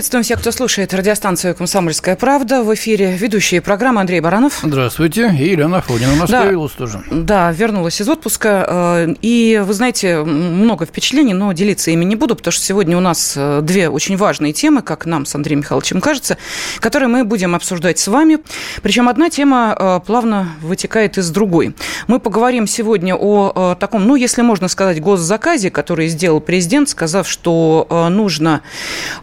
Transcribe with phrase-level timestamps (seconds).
[0.00, 2.62] Приветствуем всех, кто слушает радиостанцию «Комсомольская правда».
[2.62, 4.60] В эфире ведущие программы Андрей Баранов.
[4.62, 5.30] Здравствуйте.
[5.38, 7.02] И Елена Афонина у нас да, появилась тоже.
[7.10, 8.64] Да, вернулась из отпуска.
[8.66, 13.00] Э, и, вы знаете, много впечатлений, но делиться ими не буду, потому что сегодня у
[13.00, 16.38] нас э, две очень важные темы, как нам с Андреем Михайловичем кажется,
[16.78, 18.38] которые мы будем обсуждать с вами.
[18.80, 21.74] Причем одна тема э, плавно вытекает из другой.
[22.06, 28.08] Мы поговорим сегодня о таком, ну, если можно сказать, госзаказе, который сделал президент, сказав, что
[28.10, 28.62] нужно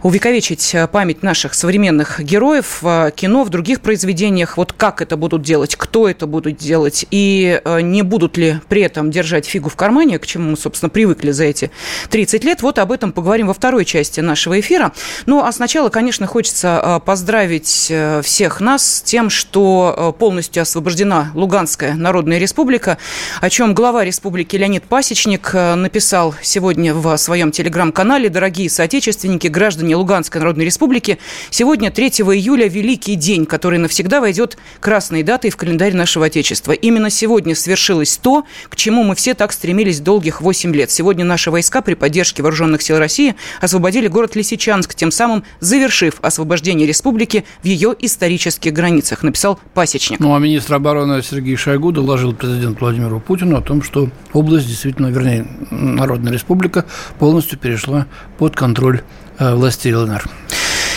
[0.04, 4.56] увековечить увековечить э, память наших современных героев в кино, в других произведениях.
[4.56, 8.82] Вот как это будут делать, кто это будут делать, и э, не будут ли при
[8.82, 11.70] этом держать фигу в кармане, к чему мы, собственно, привыкли за эти
[12.10, 12.62] 30 лет.
[12.62, 14.92] Вот об этом поговорим во второй части нашего эфира.
[15.26, 21.94] Ну, а сначала, конечно, хочется э, поздравить всех нас с тем, что полностью освобождена Луганская
[21.94, 22.98] Народная Республика,
[23.40, 28.28] о чем глава республики Леонид Пасечник написал сегодня в своем телеграм-канале.
[28.28, 31.18] Дорогие соотечественники, граждане Луганской Народной Республики.
[31.50, 36.72] Сегодня, 3 июля, великий день, который навсегда войдет красной датой в календарь нашего Отечества.
[36.72, 40.90] Именно сегодня свершилось то, к чему мы все так стремились долгих 8 лет.
[40.90, 46.86] Сегодня наши войска при поддержке Вооруженных сил России освободили город Лисичанск, тем самым завершив освобождение
[46.86, 50.18] республики в ее исторических границах, написал Пасечник.
[50.18, 55.08] Ну, а министр обороны Сергей Шойгу доложил президенту Владимиру Путину о том, что область действительно,
[55.08, 56.86] вернее, Народная Республика
[57.18, 58.06] полностью перешла
[58.38, 59.02] под контроль
[59.40, 60.47] Э, власти ЛНР.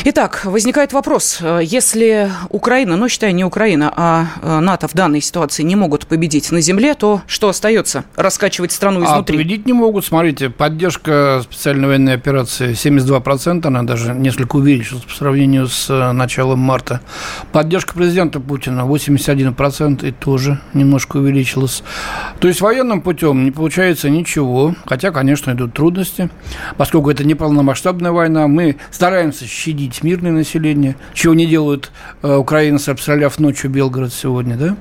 [0.04, 1.42] Итак, возникает вопрос.
[1.62, 6.52] Если Украина, ну, считай, не Украина, а э, НАТО в данной ситуации не могут победить
[6.52, 8.04] на земле, то что остается?
[8.16, 9.36] Раскачивать страну а изнутри?
[9.36, 10.04] А победить не могут.
[10.04, 16.58] Смотрите, поддержка специальной военной операции 72%, она даже несколько увеличилась по сравнению с э, началом
[16.58, 17.02] марта.
[17.52, 21.84] Поддержка президента Путина 81% и тоже немножко увеличилась.
[22.40, 26.32] То есть военным путем не получается ничего, хотя, конечно, идут трудности,
[26.78, 31.92] поскольку это не полномасштабная война, мы стараемся щадить убить мирное население, чего не делают
[32.22, 34.78] э, украинцы, обстреляв ночью Белгород сегодня, да?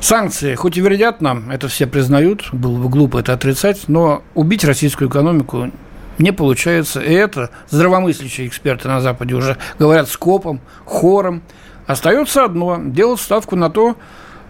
[0.00, 4.64] Санкции, хоть и вредят нам, это все признают, было бы глупо это отрицать, но убить
[4.64, 5.70] российскую экономику
[6.18, 7.00] не получается.
[7.00, 11.42] И это здравомыслящие эксперты на Западе уже говорят скопом, хором.
[11.86, 13.96] Остается одно– делать ставку на то,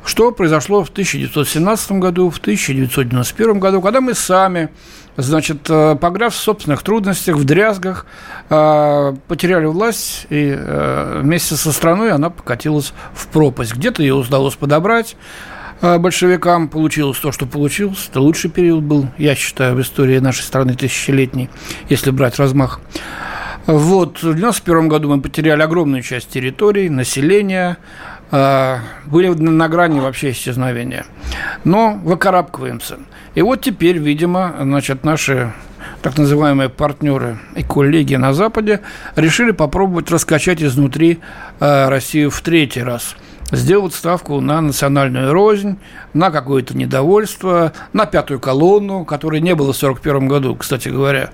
[0.04, 4.68] что произошло в 1917 году, в 1991 году, когда мы сами,
[5.16, 8.06] значит, э, пограв в собственных трудностях, в дрязгах,
[8.50, 13.74] э, потеряли власть, и э, вместе со страной она покатилась в пропасть.
[13.74, 15.16] Где-то ее удалось подобрать,
[15.80, 18.08] большевикам получилось то, что получилось.
[18.08, 21.50] Это лучший период был, я считаю, в истории нашей страны тысячелетней,
[21.88, 22.80] если брать размах.
[23.66, 27.78] Вот, в 1991 году мы потеряли огромную часть территорий, населения,
[28.32, 31.04] были на грани вообще исчезновения.
[31.65, 32.98] Но выкарабкиваемся.
[33.34, 35.53] И вот теперь, видимо, значит, наши
[36.00, 38.81] так называемые партнеры и коллеги на Западе
[39.16, 41.21] решили попробовать раскачать изнутри
[41.60, 43.16] а, Россию в третий раз
[43.53, 45.78] сделать ставку на национальную рознь,
[46.15, 51.31] на какое-то недовольство, на пятую колонну, которой не было в 1941 году, кстати говоря.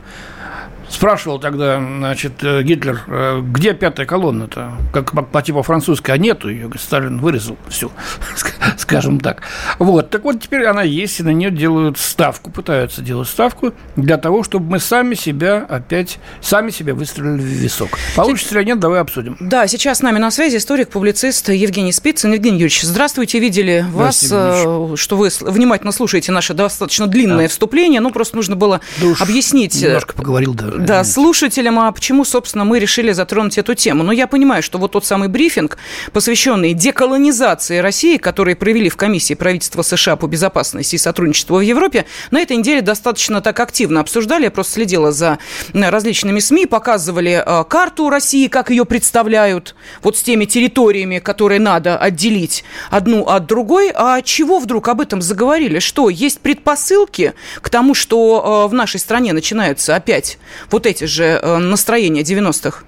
[0.88, 4.72] Спрашивал тогда, значит, э, Гитлер, э, где пятая колонна-то?
[4.92, 6.70] Как по, типу французской, а нету ее.
[6.78, 7.90] Сталин вырезал все,
[8.76, 9.42] скажем так.
[9.78, 14.16] Вот, так вот теперь она есть, и на нее делают ставку, пытаются делать ставку для
[14.16, 17.90] того, чтобы мы сами себя опять, сами себя выстрелили в висок.
[18.16, 19.36] Получится или нет, давай обсудим.
[19.40, 22.32] Да, сейчас с нами на связи историк-публицист Евгений Спицын.
[22.32, 27.48] Евгений Юрьевич, здравствуйте, видели вас, э, что вы внимательно слушаете наше достаточно длинное да.
[27.48, 28.00] вступление.
[28.00, 29.80] Ну, просто нужно было да объяснить.
[29.82, 34.02] Немножко поговорил, да да, слушателям, а почему, собственно, мы решили затронуть эту тему.
[34.02, 35.78] Но ну, я понимаю, что вот тот самый брифинг,
[36.12, 42.06] посвященный деколонизации России, который провели в комиссии правительства США по безопасности и сотрудничеству в Европе,
[42.30, 44.44] на этой неделе достаточно так активно обсуждали.
[44.44, 45.38] Я просто следила за
[45.72, 51.98] различными СМИ, показывали а, карту России, как ее представляют, вот с теми территориями, которые надо
[51.98, 53.90] отделить одну от другой.
[53.94, 55.78] А чего вдруг об этом заговорили?
[55.78, 60.38] Что, есть предпосылки к тому, что а, в нашей стране начинаются опять
[60.70, 62.84] вот эти же э, настроения 90-х?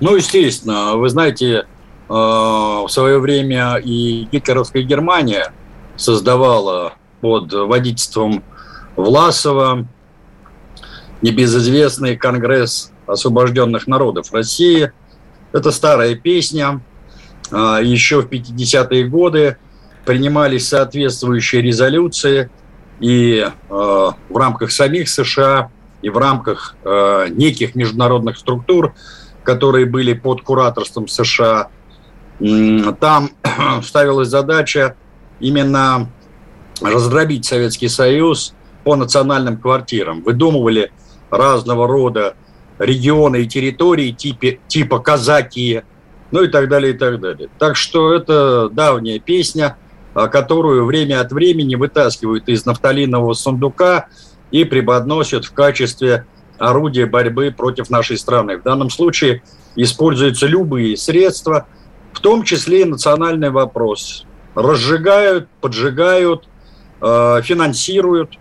[0.00, 0.96] Ну, естественно.
[0.96, 1.64] Вы знаете, э,
[2.08, 5.52] в свое время и гитлеровская Германия
[5.96, 8.42] создавала под водительством
[8.96, 9.86] Власова
[11.22, 14.92] небезызвестный Конгресс освобожденных народов России.
[15.52, 16.80] Это старая песня.
[17.50, 19.56] Э, Еще в 50-е годы
[20.04, 22.50] принимались соответствующие резолюции,
[22.98, 25.70] и в рамках самих США
[26.02, 28.94] и в рамках э, неких международных структур,
[29.44, 31.68] которые были под кураторством США.
[32.38, 33.30] Там
[33.82, 34.96] ставилась задача
[35.40, 36.10] именно
[36.80, 38.54] раздробить Советский Союз
[38.84, 40.22] по национальным квартирам.
[40.22, 40.90] Выдумывали
[41.30, 42.34] разного рода
[42.78, 45.82] регионы и территории типа, типа казаки,
[46.30, 47.48] ну и так далее, и так далее.
[47.58, 49.76] Так что это давняя песня,
[50.14, 54.08] которую время от времени вытаскивают из нафталинового сундука
[54.52, 56.26] и преподносят в качестве
[56.58, 58.58] орудия борьбы против нашей страны.
[58.58, 59.42] В данном случае
[59.74, 61.66] используются любые средства,
[62.12, 64.26] в том числе и национальный вопрос.
[64.54, 66.44] Разжигают, поджигают,
[67.00, 68.36] э, финансируют, э,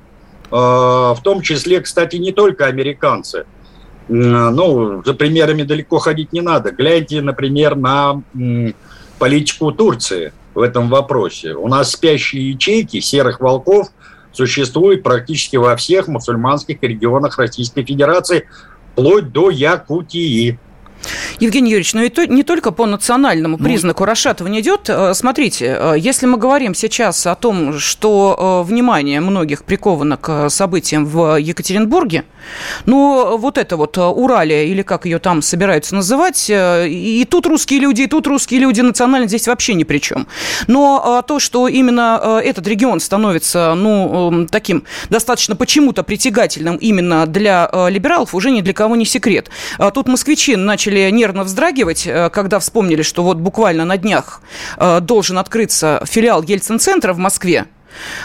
[0.52, 3.46] в том числе, кстати, не только американцы.
[4.10, 6.72] Ну, за примерами далеко ходить не надо.
[6.72, 8.22] Гляньте, например, на
[9.20, 11.54] политику Турции в этом вопросе.
[11.54, 13.88] У нас спящие ячейки серых волков–
[14.32, 18.48] существует практически во всех мусульманских регионах Российской Федерации,
[18.94, 20.60] вплоть до Якутии.
[21.40, 24.90] Евгений Юрьевич, ну и не только по национальному ну, признаку расшатывание идет.
[24.90, 30.50] Э, смотрите, э, если мы говорим сейчас о том, что э, внимание многих приковано к
[30.50, 32.26] событиям в Екатеринбурге,
[32.86, 38.04] ну вот это вот Уралия, или как ее там собираются называть, и тут русские люди,
[38.04, 40.28] и тут русские люди, национально здесь вообще ни при чем.
[40.68, 48.34] Но то, что именно этот регион становится, ну, таким достаточно почему-то притягательным именно для либералов,
[48.34, 49.50] уже ни для кого не секрет.
[49.94, 54.42] Тут москвичи начали начали нервно вздрагивать, э, когда вспомнили, что вот буквально на днях
[54.78, 57.66] э, должен открыться филиал Ельцин-центра в Москве.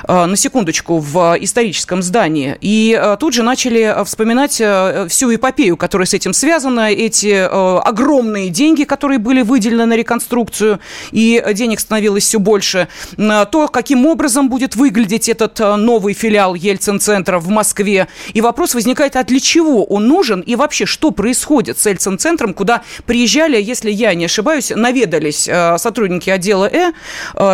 [0.09, 2.57] Э, на секундочку, в историческом здании.
[2.61, 4.63] И э, тут же начали э, вспоминать
[5.11, 10.81] всю эпопею, которая с этим связана, эти огромные деньги, которые были выделены на реконструкцию,
[11.11, 12.89] и денег становилось все больше.
[13.17, 18.09] То, каким образом будет выглядеть этот новый филиал Ельцин-центра в Москве.
[18.33, 22.83] И вопрос возникает, а для чего он нужен и вообще, что происходит с Ельцин-центром, куда
[23.07, 25.49] приезжали, если я не ошибаюсь, наведались
[25.79, 26.93] сотрудники отдела Э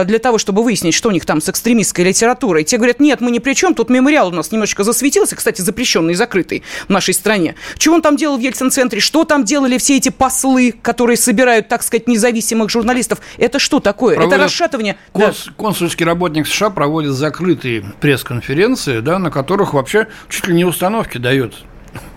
[0.05, 2.65] для того, чтобы выяснить, что у них там с экстремистской русской литературой.
[2.65, 6.13] Те говорят, нет, мы ни при чем, тут мемориал у нас немножечко засветился, кстати, запрещенный
[6.13, 7.55] и закрытый в нашей стране.
[7.79, 9.01] Чего он там делал в Ельцин-центре?
[9.01, 13.21] Что там делали все эти послы, которые собирают, так сказать, независимых журналистов?
[13.39, 14.17] Это что такое?
[14.17, 14.97] Проводят Это расшатывание...
[15.13, 15.53] Конс- да.
[15.57, 21.55] Консульский работник США проводит закрытые пресс-конференции, да, на которых вообще чуть ли не установки дает.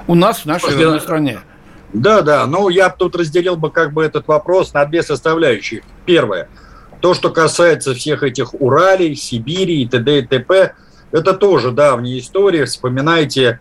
[0.07, 0.99] У нас, в нашей После...
[0.99, 1.39] стране.
[1.93, 5.81] Да, да, но я тут разделил бы как бы этот вопрос на две составляющие.
[6.05, 6.49] Первое–
[7.05, 10.17] то, что касается всех этих Уралей, Сибири и т.д.
[10.17, 10.73] и т.п.,
[11.11, 12.65] это тоже давняя история.
[12.65, 13.59] Вспоминайте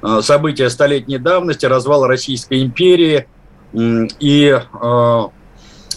[0.00, 3.28] э, события столетней давности, развал Российской империи
[3.74, 5.22] и э,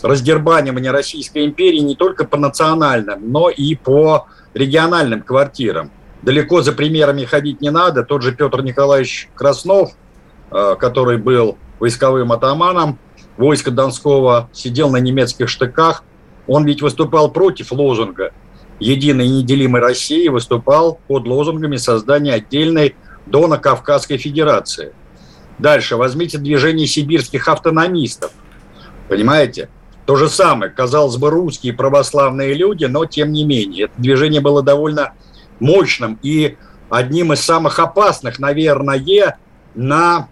[0.03, 5.91] раздербанивание Российской империи не только по национальным, но и по региональным квартирам.
[6.23, 8.03] Далеко за примерами ходить не надо.
[8.03, 9.94] Тот же Петр Николаевич Краснов,
[10.51, 12.99] э, который был войсковым атаманом
[13.37, 16.03] войска Донского, сидел на немецких штыках,
[16.47, 18.31] он ведь выступал против лозунга
[18.79, 22.95] «Единой неделимой России», выступал под лозунгами создания отдельной
[23.25, 24.93] Дона-Кавказской Федерации.
[25.59, 28.31] Дальше возьмите движение сибирских автономистов.
[29.07, 29.69] Понимаете?
[30.05, 30.71] То же самое.
[30.71, 33.85] Казалось бы, русские православные люди, но тем не менее.
[33.85, 35.13] Это движение было довольно
[35.59, 36.57] мощным и
[36.89, 39.37] одним из самых опасных, наверное,
[39.75, 40.27] на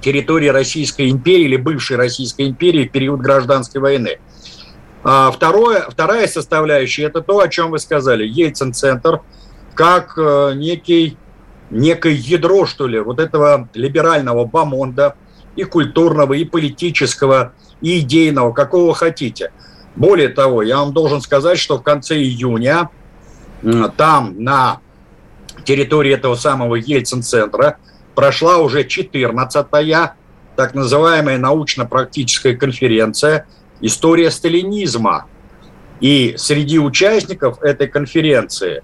[0.00, 4.18] территории Российской империи или бывшей Российской империи в период гражданской войны.
[5.08, 9.20] А второе, вторая составляющая– это то, о чем вы сказали, Ельцин-центр,
[9.72, 11.16] как э, некий,
[11.70, 15.14] некое ядро, что ли, вот этого либерального бомонда
[15.54, 19.52] и культурного, и политического, и идейного, какого хотите.
[19.94, 22.90] Более того, я вам должен сказать, что в конце июня
[23.96, 24.80] там, на
[25.62, 27.76] территории этого самого Ельцин-центра,
[28.16, 30.14] прошла уже 14-я
[30.56, 33.46] так называемая научно-практическая конференция–
[33.80, 35.26] история сталинизма.
[36.00, 38.82] И среди участников этой конференции,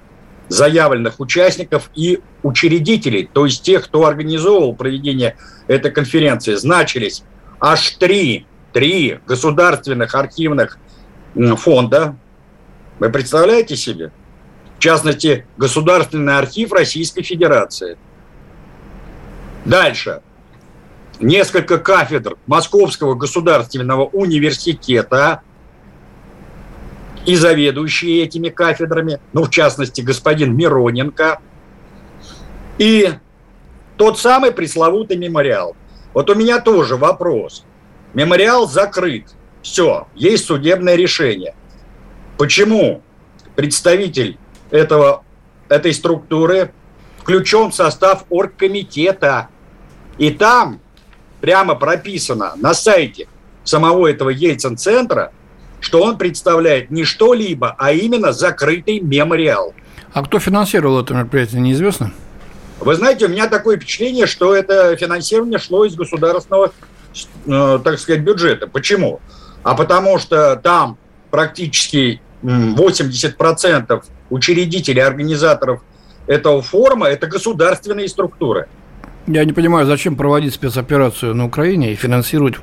[0.49, 7.23] заявленных участников и учредителей, то есть тех, кто организовывал проведение этой конференции, значились
[7.61, 10.79] аж три, три государственных архивных
[11.57, 12.17] фонда.
[12.99, 14.11] Вы представляете себе?
[14.79, 17.97] В частности, Государственный архив Российской Федерации.
[19.65, 20.23] Дальше
[21.21, 25.43] несколько кафедр Московского государственного университета
[27.27, 31.41] и заведующие этими кафедрами, ну, в частности, господин Мироненко,
[32.79, 33.11] и
[33.97, 35.77] тот самый пресловутый мемориал.
[36.15, 37.65] Вот у меня тоже вопрос.
[38.15, 39.27] Мемориал закрыт.
[39.63, 41.55] Все, есть судебное решение.
[42.37, 43.03] Почему
[43.55, 44.39] представитель
[44.71, 45.23] этого,
[45.69, 46.73] этой структуры
[47.19, 49.49] включен в состав оргкомитета–
[50.19, 50.81] И там
[51.43, 53.27] прямо прописано на сайте
[53.65, 55.33] самого этого Ельцин-центра,
[55.81, 59.75] что он представляет не что-либо, а именно закрытый мемориал.
[60.15, 62.13] А кто финансировал это мероприятие, неизвестно?
[62.81, 66.73] Вы знаете, у меня такое впечатление, что это финансирование шло из государственного,
[67.47, 68.69] э, так сказать, бюджета.
[68.69, 69.21] Почему?
[69.65, 70.97] А потому что там
[71.31, 75.83] практически 80% учредителей, организаторов
[76.27, 78.69] этого форума– это государственные структуры.
[79.27, 82.55] Я не понимаю, зачем проводить спецоперацию на Украине и финансировать,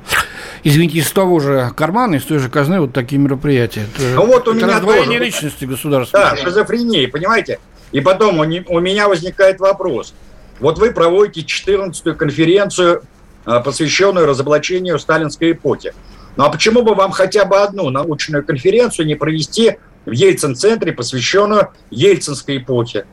[0.62, 3.86] извините, из того же кармана, из той же казны вот такие мероприятия.
[3.94, 5.24] Это, ну вот у это меня раздвоение тоже.
[5.24, 6.20] личности государства.
[6.20, 7.60] Да, шизофрения, понимаете?
[7.92, 10.14] И потом у, не, у меня возникает вопрос.
[10.60, 13.02] Вот вы проводите 14-ю конференцию,
[13.46, 15.94] а, посвященную разоблачению сталинской эпохи.
[16.36, 21.70] Ну а почему бы вам хотя бы одну научную конференцию не провести в Ельцин-центре, посвященную
[21.90, 23.06] Ельцинской эпохе?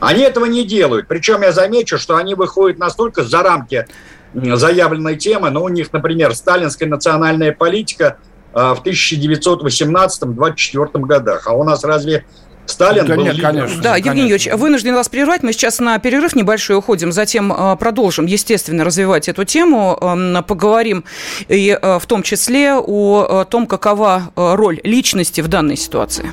[0.00, 1.06] Они этого не делают.
[1.08, 3.86] Причем я замечу, что они выходят настолько за рамки
[4.34, 8.16] заявленной темы, но у них, например, сталинская национальная политика
[8.52, 11.46] а, в 1918-24 годах.
[11.46, 12.24] А у нас разве
[12.66, 13.82] Сталин да был нет, конечно.
[13.82, 15.42] Да, Евгений Юрьевич, вынужден вас прервать.
[15.42, 19.98] Мы сейчас на перерыв небольшой уходим, затем э, продолжим, естественно, развивать эту тему.
[20.46, 21.04] Поговорим
[21.48, 26.30] и э, в том числе о том, какова роль личности в данной ситуации.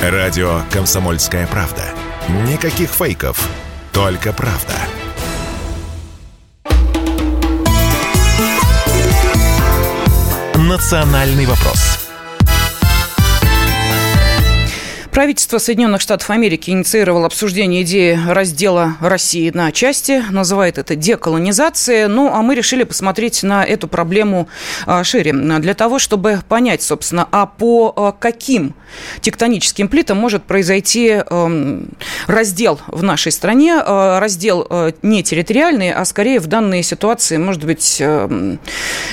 [0.00, 1.82] Радио «Комсомольская правда».
[2.28, 3.48] Никаких фейков,
[3.92, 4.74] только правда.
[10.54, 11.91] «Национальный вопрос».
[15.12, 22.06] Правительство Соединенных Штатов Америки инициировало обсуждение идеи раздела России на части, называет это деколонизацией.
[22.06, 24.48] Ну, а мы решили посмотреть на эту проблему
[24.86, 28.74] а, шире, для того, чтобы понять, собственно, а по а, каким
[29.20, 31.88] тектоническим плитам может произойти эм,
[32.26, 37.64] раздел в нашей стране, э, раздел э, не территориальный, а скорее в данной ситуации, может
[37.64, 38.58] быть, эм,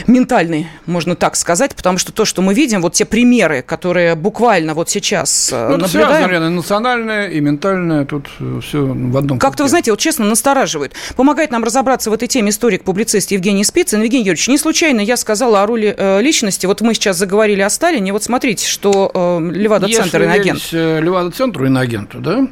[0.08, 4.74] ментальный, можно так сказать, потому что то, что мы видим, вот те примеры, которые буквально
[4.74, 6.30] вот сейчас э, ну, наблюдаем...
[6.30, 8.28] Связано, и национальное, и ментальное, тут
[8.64, 9.40] все в одном.
[9.40, 10.94] Как-то, вы знаете, вот честно, настораживает.
[11.16, 14.02] Помогает нам разобраться в этой теме историк-публицист Евгений Спицын.
[14.02, 16.66] Евгений Юрьевич, не случайно я сказала о роли э, личности.
[16.66, 18.14] Вот мы сейчас заговорили о Сталине.
[18.14, 20.60] Вот смотрите, что э, Левада-центр иноагент.
[20.60, 22.48] Если Левада-центру иноагенту, да,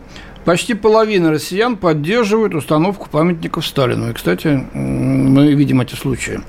[0.47, 4.11] Почти половина россиян поддерживают установку памятников Сталину.
[4.11, 6.39] И, кстати, мы видим эти случаи.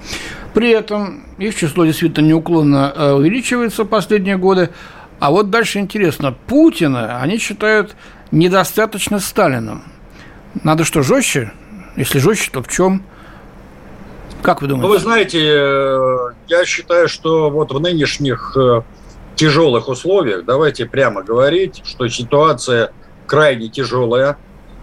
[0.54, 4.70] При этом их число действительно неуклонно э, увеличивается в последние годы.
[5.20, 6.34] А вот дальше интересно.
[6.46, 7.96] Путина они считают
[8.30, 9.82] недостаточно Сталином.
[10.62, 11.52] Надо что, жестче?
[11.96, 13.02] Если жестче, то в чем?
[14.42, 14.86] Как вы думаете?
[14.86, 18.82] Ну, вы знаете, э, я считаю, что вот в нынешних э,
[19.34, 22.92] тяжелых условиях, давайте прямо говорить, что ситуация
[23.26, 24.38] крайне тяжелая,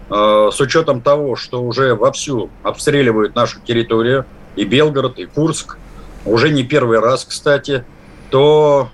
[0.09, 4.25] э, с учетом того, что уже вовсю обстреливают нашу территорию,
[4.57, 5.77] и Белгород, и Курск,
[6.25, 7.85] уже не первый раз, кстати,
[8.29, 8.89] то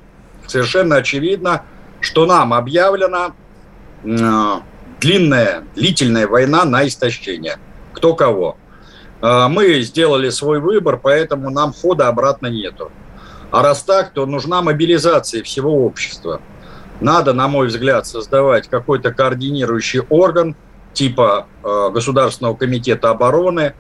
[0.52, 1.64] совершенно очевидно,
[2.00, 3.34] что нам объявлена
[4.04, 4.54] э,
[5.00, 7.58] длинная, длительная война на истощение.
[7.94, 8.58] Кто кого.
[9.22, 12.92] Э, мы сделали свой выбор, поэтому нам хода обратно нету.
[13.52, 16.42] А раз так, то нужна мобилизация всего общества.
[17.02, 20.56] Надо, на мой взгляд, создавать какой-то координирующий орган
[20.94, 23.74] типа э, Государственного комитета обороны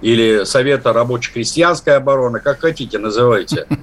[0.00, 3.66] или Совета рабоче-крестьянской обороны, как хотите называйте.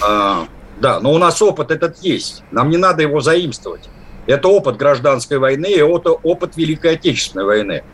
[0.00, 0.46] А,
[0.82, 2.42] да, но у нас опыт этот есть.
[2.50, 3.88] Нам не надо его заимствовать.
[4.26, 7.84] Это опыт гражданской войны и это опыт Великой Отечественной войны.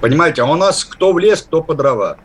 [0.00, 2.18] Понимаете, а у нас кто в лес, кто по дрова.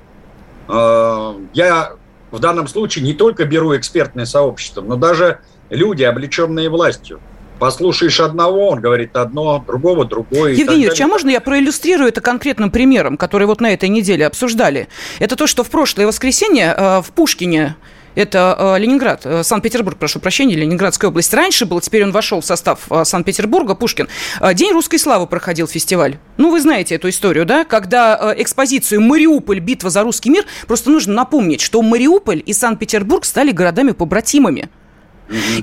[0.67, 1.93] А, я
[2.31, 7.21] в данном случае не только беру экспертное сообщество, но даже люди, облеченные властью.
[7.59, 10.53] Послушаешь одного, он говорит одно, другого другое.
[10.53, 14.87] Евгений Юрьевич, а можно я проиллюстрирую это конкретным примером, который вот на этой неделе обсуждали?
[15.19, 17.75] Это то, что в прошлое воскресенье э, в Пушкине
[18.15, 21.33] это э, Ленинград, э, Санкт-Петербург, прошу прощения, Ленинградская область.
[21.33, 24.07] Раньше был, теперь он вошел в состав э, Санкт-Петербурга, Пушкин.
[24.53, 26.17] День русской славы проходил фестиваль.
[26.37, 27.63] Ну, вы знаете эту историю, да?
[27.63, 29.59] Когда экспозицию «Мариуполь.
[29.59, 34.69] Битва за русский мир», просто нужно напомнить, что Мариуполь и Санкт-Петербург стали городами-побратимами.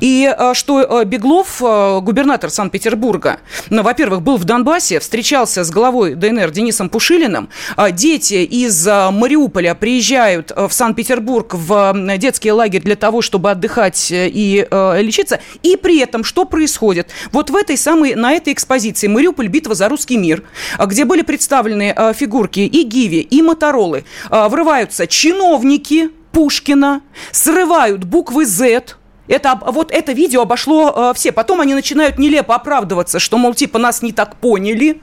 [0.00, 5.70] И э, что э, Беглов, э, губернатор Санкт-Петербурга, ну, во-первых, был в Донбассе, встречался с
[5.70, 7.48] главой ДНР Денисом Пушилиным.
[7.92, 15.40] Дети из Мариуполя приезжают в Санкт-Петербург в детский лагерь для того, чтобы отдыхать и лечиться.
[15.62, 17.10] И при этом что происходит?
[17.32, 19.48] Вот в этой самой, на этой экспозиции «Мариуполь.
[19.48, 20.42] Битва за русский мир»,
[20.84, 27.00] где были представлены фигурки и Гиви, и Моторолы, врываются чиновники Пушкина,
[27.32, 28.82] срывают буквы «З»,
[29.28, 31.32] это, вот это видео обошло э, все.
[31.32, 35.00] Потом они начинают нелепо оправдываться, что, мол, типа, нас не так поняли.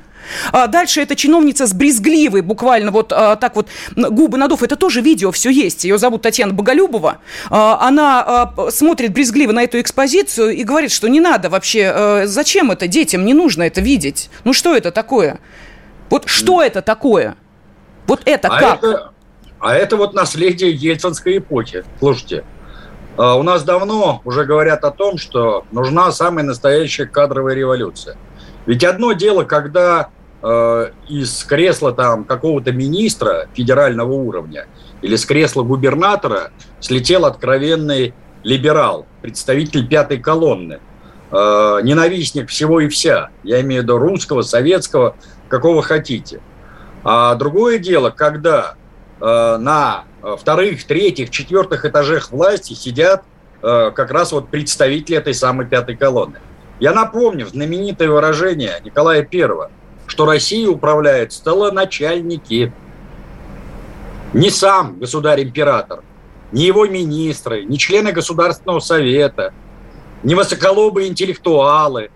[0.52, 4.64] А дальше эта чиновница с брезгливой, буквально вот а, так вот губы надув.
[4.64, 5.84] Это тоже видео все есть.
[5.84, 7.20] Ее зовут Татьяна Боголюбова.
[7.50, 12.24] А, она а, смотрит брезгливо на эту экспозицию и говорит, что не надо вообще, а,
[12.26, 14.30] зачем это детям, не нужно это видеть.
[14.44, 15.40] Ну что это такое?
[16.10, 17.36] Вот что это такое?
[18.08, 18.84] Вот это а как?
[18.84, 19.12] Это,
[19.60, 21.84] а это вот наследие ельцинской эпохи.
[22.00, 22.44] Слушайте,
[23.18, 28.18] у нас давно уже говорят о том, что нужна самая настоящая кадровая революция.
[28.66, 30.10] Ведь одно дело, когда
[30.42, 34.68] э, из кресла там какого-то министра федерального уровня
[35.02, 40.80] или с кресла губернатора слетел откровенный либерал, представитель пятой колонны,
[41.32, 43.30] э, ненавистник всего и вся.
[43.44, 45.16] Я имею в виду русского, советского,
[45.50, 46.40] какого хотите.
[47.04, 48.76] А другое дело, когда
[49.20, 50.06] э, на
[50.38, 53.24] вторых, третьих, четвертых этажах власти сидят
[53.62, 56.40] э, как раз вот представители этой самой пятой колонны.
[56.80, 59.70] Я напомню знаменитое выражение Николая Первого,
[60.08, 62.72] что Россия управляет столоначальники.
[64.34, 66.04] Не сам государь-император,
[66.52, 69.54] не его министры, не члены Государственного совета,
[70.24, 72.10] не высоколобые интеллектуалы,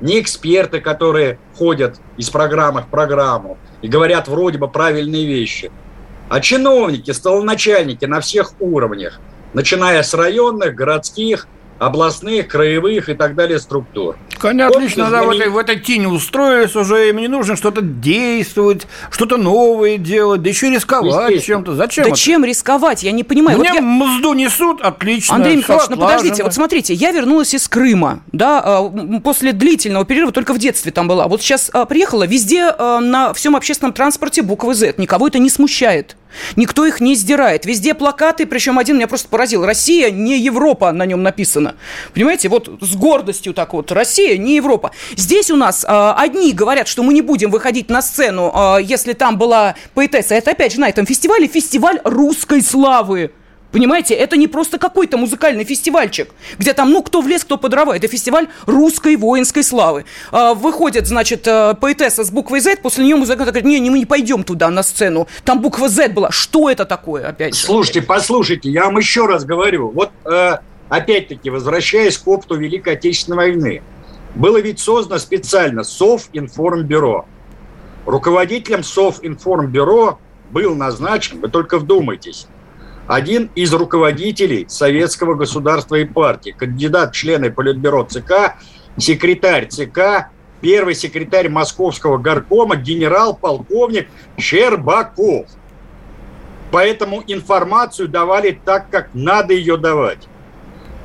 [0.00, 5.70] не эксперты, которые ходят из программы в программу и говорят вроде бы правильные вещи–
[6.28, 9.20] а чиновники, столоначальники на всех уровнях,
[9.52, 11.46] начиная с районных, городских,
[11.78, 14.16] областных, краевых и так далее структур.
[14.42, 18.86] Они отлично да, в, этой, в этой тени устроились уже, им не нужно что-то действовать,
[19.10, 21.74] что-то новое делать, да еще рисковать чем-то.
[21.74, 22.18] Зачем Да это?
[22.18, 23.58] чем рисковать, я не понимаю.
[23.58, 23.82] Мне вот я...
[23.82, 25.36] мзду несут, отлично.
[25.36, 30.32] Андрей Михайлович, ну подождите, вот смотрите, я вернулась из Крыма, да, а, после длительного перерыва,
[30.32, 31.28] только в детстве там была.
[31.28, 35.50] Вот сейчас а, приехала, везде а, на всем общественном транспорте буквы Z, никого это не
[35.50, 36.16] смущает.
[36.56, 37.66] Никто их не сдирает.
[37.66, 39.64] Везде плакаты, причем один меня просто поразил.
[39.64, 41.76] Россия не Европа на нем написано.
[42.12, 43.92] Понимаете, вот с гордостью так вот.
[43.92, 44.92] Россия не Европа.
[45.16, 49.12] Здесь у нас э, одни говорят, что мы не будем выходить на сцену, э, если
[49.12, 50.34] там была поэтесса.
[50.34, 53.32] Это опять же на этом фестивале фестиваль русской славы.
[53.74, 57.66] Понимаете, это не просто какой-то музыкальный фестивальчик, где там, ну, кто в лес, кто по.
[57.66, 60.04] Это фестиваль русской воинской славы.
[60.30, 63.98] А, выходит, значит, э, поэтесса с буквой Z, после нее музыкант говорит, не, не, мы
[63.98, 65.26] не пойдем туда, на сцену.
[65.44, 66.30] Там буква Z была.
[66.30, 67.64] Что это такое, опять же?
[67.64, 69.90] Слушайте, послушайте, я вам еще раз говорю.
[69.90, 73.82] Вот, э, опять-таки, возвращаясь к опыту Великой Отечественной войны.
[74.36, 77.26] Было ведь создано специально Совинформбюро.
[78.06, 80.20] Руководителем Совинформбюро
[80.52, 82.46] был назначен, вы только вдумайтесь,
[83.06, 88.56] один из руководителей советского государства и партии, кандидат в члены Политбюро ЦК,
[88.98, 95.46] секретарь ЦК, первый секретарь Московского горкома, генерал-полковник Щербаков.
[96.70, 100.26] Поэтому информацию давали так, как надо ее давать.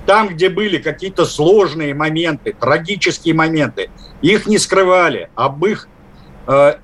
[0.05, 5.87] Там, где были какие-то сложные моменты, трагические моменты, их не скрывали, об, их,
[6.47, 6.77] э, э,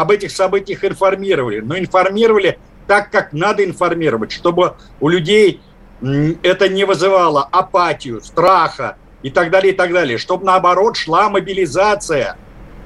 [0.00, 1.60] об этих событиях информировали.
[1.60, 2.58] Но информировали
[2.90, 5.60] так, как надо информировать, чтобы у людей
[6.42, 10.18] это не вызывало апатию, страха и так далее, и так далее.
[10.18, 12.36] Чтобы, наоборот, шла мобилизация.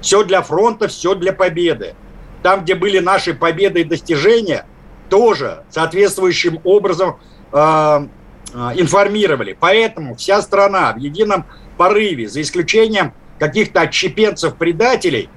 [0.03, 1.95] Все для фронта, все для победы.
[2.43, 4.67] Там, где были наши победы и достижения,
[5.09, 7.17] тоже соответствующим образом
[7.51, 7.57] э,
[8.75, 9.57] информировали.
[9.59, 11.47] Поэтому вся страна в едином
[11.79, 15.31] порыве, за исключением каких-то отщепенцев-предателей,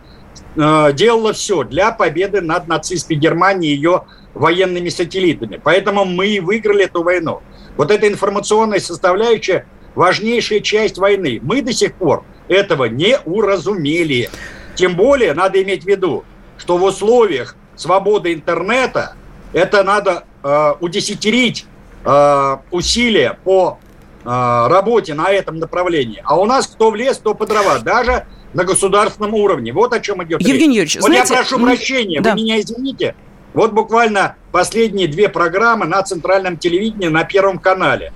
[0.57, 4.03] э, делала все для победы над нацистской Германией и ее
[4.39, 5.59] военными сателлитами.
[5.63, 7.41] Поэтому мы и выиграли эту войну.
[7.75, 11.39] Вот эта информационная составляющая– важнейшая часть войны.
[11.41, 14.29] Мы до сих пор этого не уразумели.
[14.75, 16.23] Тем более надо иметь в виду,
[16.57, 19.15] что в условиях свободы интернета
[19.53, 21.65] это надо э, удесятерить
[22.05, 23.79] э, усилия по
[24.23, 26.21] э, работе на этом направлении.
[26.23, 27.79] А у нас кто в лес, кто по дрова.
[27.79, 29.73] Даже на государственном уровне.
[29.73, 30.95] Вот о чем идет Евгений речь.
[30.95, 32.31] Юрьевич, вот знаете, я прошу прощения, да.
[32.31, 33.15] вы меня извините,
[33.57, 38.13] вот буквально последние две программы на центральном телевидении на Первом канале.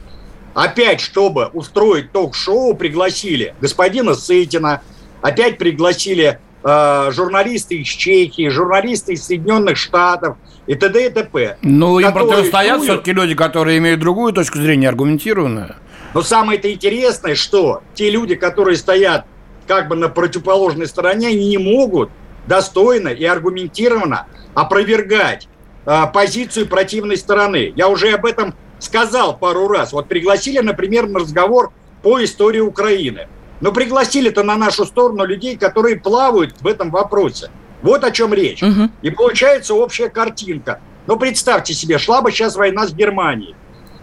[0.53, 4.83] Опять, чтобы устроить ток-шоу, пригласили господина Сытина,
[5.21, 11.07] опять пригласили э, журналисты из Чехии, журналисты из Соединенных Штатов и т.д.
[11.07, 11.57] и т.п.
[11.63, 15.75] Ну, им противостоят все-таки люди, которые имеют другую точку зрения, аргументированную.
[16.13, 19.25] Но самое-то интересное, что те люди, которые стоят
[19.65, 22.11] как бы на противоположной стороне, они не могут
[22.47, 25.47] достойно и аргументированно опровергать
[25.85, 27.73] э, позицию противной стороны.
[27.75, 29.93] Я уже об этом сказал пару раз.
[29.93, 33.27] Вот пригласили, например, на разговор по истории Украины.
[33.61, 37.51] Но пригласили-то на нашу сторону людей, которые плавают в этом вопросе.
[37.83, 38.63] Вот о чем речь.
[38.63, 38.89] Угу.
[39.01, 40.79] И получается общая картинка.
[41.07, 43.55] Но представьте себе, шла бы сейчас война с Германией.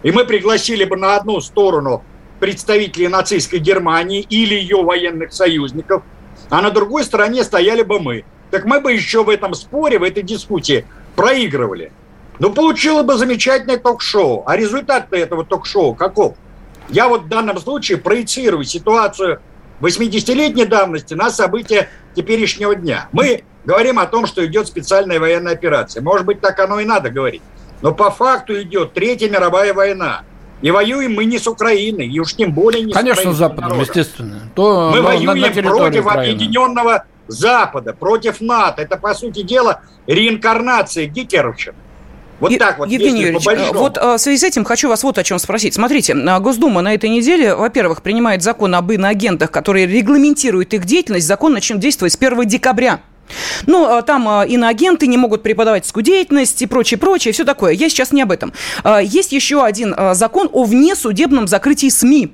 [0.03, 2.03] И мы пригласили бы на одну сторону
[2.39, 6.03] представителей нацистской Германии или ее военных союзников,
[6.49, 8.25] а на другой стороне стояли бы мы.
[8.51, 10.85] так мы бы еще в этом споре, в этой дискуссии
[11.15, 11.91] проигрывали.
[12.39, 14.43] Ну, получило бы замечательное ток-шоу.
[14.45, 16.35] А результат этого ток-шоу каков?
[16.87, 19.41] Я вот в данном случае проецирую ситуацию
[19.81, 23.07] 80-летней давности на события теперешнего дня.
[23.11, 26.01] Мы говорим о том, что идет специальная военная операция.
[26.01, 27.43] Может быть, так оно и надо говорить.
[27.81, 30.23] Но по факту идет Третья мировая война.
[30.61, 33.81] И воюем мы не с Украиной, и уж тем более не Конечно, с Западом, народом.
[33.81, 34.39] естественно.
[34.55, 36.33] То, Мы воюем на- против Украины.
[36.35, 38.81] объединенного Запада, против НАТО.
[38.81, 41.75] Это, по сути дела, реинкарнация гитлеровщины.
[42.39, 43.79] Вот Е- так вот, Евгений Юрьевич, по-большому.
[43.79, 45.73] вот а, в связи с этим хочу вас вот о чем спросить.
[45.73, 51.27] Смотрите, а, Госдума на этой неделе, во-первых, принимает закон об иноагентах, который регламентирует их деятельность.
[51.27, 53.01] Закон начнет действовать с 1 декабря.
[53.67, 57.73] Ну, а, там а, иноагенты не могут преподавательскую деятельность и прочее, прочее, все такое.
[57.73, 58.53] Я сейчас не об этом.
[58.83, 62.33] А, Есть еще один закон о внесудебном закрытии СМИ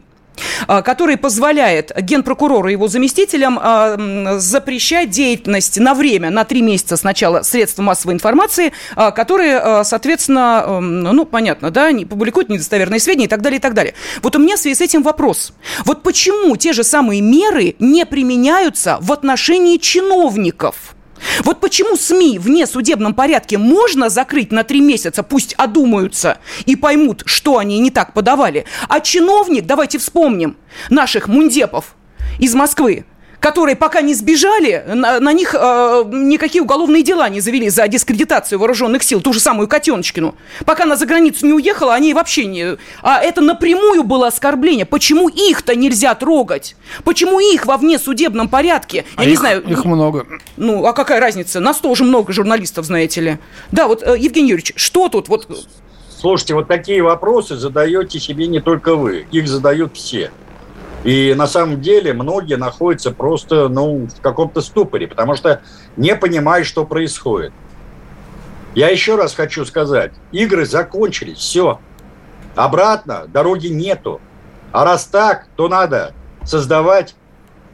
[0.67, 7.41] который позволяет генпрокурору и его заместителям м, запрещать деятельность на время, на три месяца сначала
[7.41, 13.41] средств массовой информации, а, которые, соответственно, ну, понятно, да, не публикуют недостоверные сведения и так
[13.41, 13.93] далее, и так далее.
[14.21, 15.53] Вот у меня в связи с этим вопрос.
[15.85, 20.94] Вот почему те же самые меры не применяются в отношении чиновников?
[21.43, 27.23] Вот почему СМИ в несудебном порядке можно закрыть на три месяца, пусть одумаются и поймут,
[27.25, 28.65] что они не так подавали.
[28.87, 30.57] А чиновник, давайте вспомним,
[30.89, 31.95] наших мундепов
[32.39, 33.05] из Москвы,
[33.45, 38.57] которые пока не сбежали, на, на них э, никакие уголовные дела не завели за дискредитацию
[38.57, 40.33] вооруженных сил, ту же самую Котеночкину.
[40.65, 42.75] Пока она за границу не уехала, они вообще не...
[43.03, 44.87] А это напрямую было оскорбление.
[44.87, 46.75] Почему их-то нельзя трогать?
[47.03, 49.05] Почему их во внесудебном порядке?
[49.15, 49.61] Я А не их- знаю.
[49.61, 50.25] Их много.
[50.57, 51.59] Ну, а какая разница?
[51.59, 53.37] Нас тоже много журналистов, знаете ли.
[53.71, 55.29] Да, вот, э, Евгений Юрьевич, что тут?
[55.29, 55.47] Вот,
[56.19, 60.31] Слушайте, вот такие вопросы задаете себе не только вы, их задают все.
[61.05, 65.61] И на самом деле многие находятся просто ну, в каком-то ступоре, потому что
[65.97, 67.53] не понимают, что происходит.
[68.73, 71.79] Я еще раз хочу сказать, игры закончились, все.
[72.55, 74.19] Обратно дороги нету.
[74.71, 76.13] А раз так, то надо
[76.43, 77.15] создавать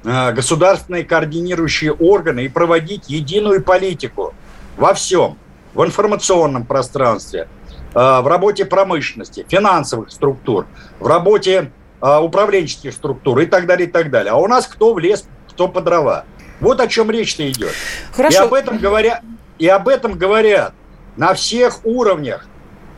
[0.04, 4.34] э, государственные координирующие органы и проводить единую политику
[4.76, 5.38] во всем.
[5.74, 7.48] В информационном пространстве,
[7.96, 10.68] э, в работе промышленности, финансовых структур,
[11.00, 14.32] в работе управленческих структур и так далее, и так далее.
[14.32, 16.26] А у нас кто в лес, кто по дрова.
[16.60, 17.72] Вот о чем речь-то идет.
[17.72, 18.44] И хорошо.
[18.44, 19.22] об этом говорят,
[19.60, 20.74] и об этом говорят
[21.18, 22.48] на всех уровнях.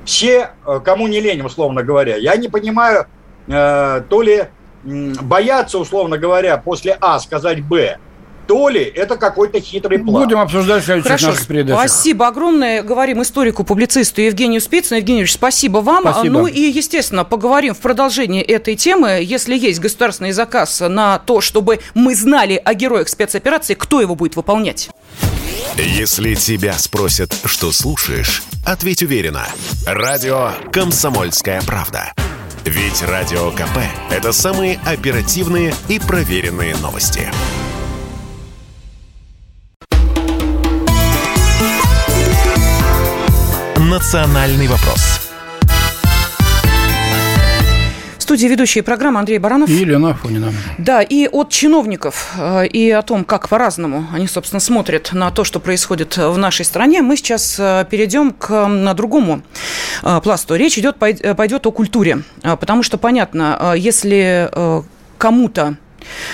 [0.06, 2.18] Все, э, кому не лень, условно говоря.
[2.18, 3.08] Я не понимаю,
[3.48, 4.46] э, то ли
[4.84, 7.98] боятся, условно говоря, после А сказать Б,
[8.48, 10.24] то ли это какой-то хитрый план.
[10.24, 11.90] Будем обсуждать в следующих Хорошо, наших передачах.
[11.90, 12.84] спасибо огромное.
[12.84, 14.98] Говорим историку, публицисту Евгению Спицыну.
[14.98, 16.04] Евгений Юрьевич, спасибо вам.
[16.04, 16.34] Спасибо.
[16.34, 19.20] Ну и, естественно, поговорим в продолжении этой темы.
[19.22, 24.36] Если есть государственный заказ на то, чтобы мы знали о героях спецоперации, кто его будет
[24.36, 24.90] выполнять?
[25.78, 29.46] Если тебя спросят, что слушаешь, ответь уверенно.
[29.88, 32.14] Радио «Комсомольская правда».
[32.66, 33.80] Ведь Радио КП–
[34.12, 37.30] это самые оперативные и проверенные новости.
[43.94, 45.20] «Национальный вопрос».
[48.18, 49.70] В студии ведущие программы Андрей Баранов.
[49.70, 50.52] И Елена Афонина.
[50.80, 55.44] Да, и от чиновников, э, и о том, как по-разному они, собственно, смотрят на то,
[55.44, 59.44] что происходит в нашей стране, мы сейчас э, перейдем к другому
[60.02, 60.56] э, пласту.
[60.56, 64.50] Речь идет, пой- пойдет о культуре, потому что, понятно, если
[65.20, 65.78] кому-то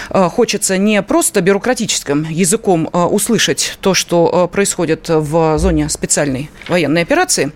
[0.10, 7.02] хочется не просто бюрократическим языком э, услышать то, что э, происходит в зоне специальной военной
[7.02, 7.52] операции,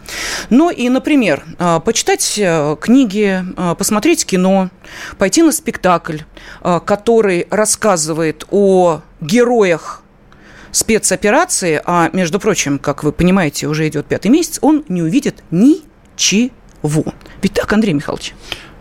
[0.49, 4.69] но и, например, э, почитать э, книги, э, посмотреть кино,
[5.17, 6.19] пойти на спектакль,
[6.61, 10.03] э, который рассказывает о героях
[10.71, 17.13] спецоперации, а, между прочим, как вы понимаете, уже идет пятый месяц, он не увидит ничего.
[17.41, 18.33] Ведь так, Андрей Михайлович?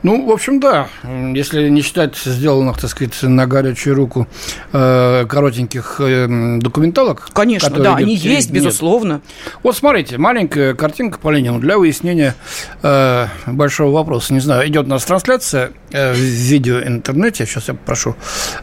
[0.03, 0.89] Ну, в общем, да.
[1.05, 4.27] Если не считать сделанных, так сказать, на горячую руку
[4.73, 7.29] э, коротеньких э, документалок.
[7.33, 8.63] Конечно, да, они есть, нет.
[8.63, 9.21] безусловно.
[9.63, 12.35] Вот смотрите, маленькая картинка по Ленину для выяснения
[12.83, 14.35] э, большого вопроса.
[14.35, 17.47] Не знаю, идет у нас трансляция в видео интернете.
[17.47, 18.17] Сейчас я попрошу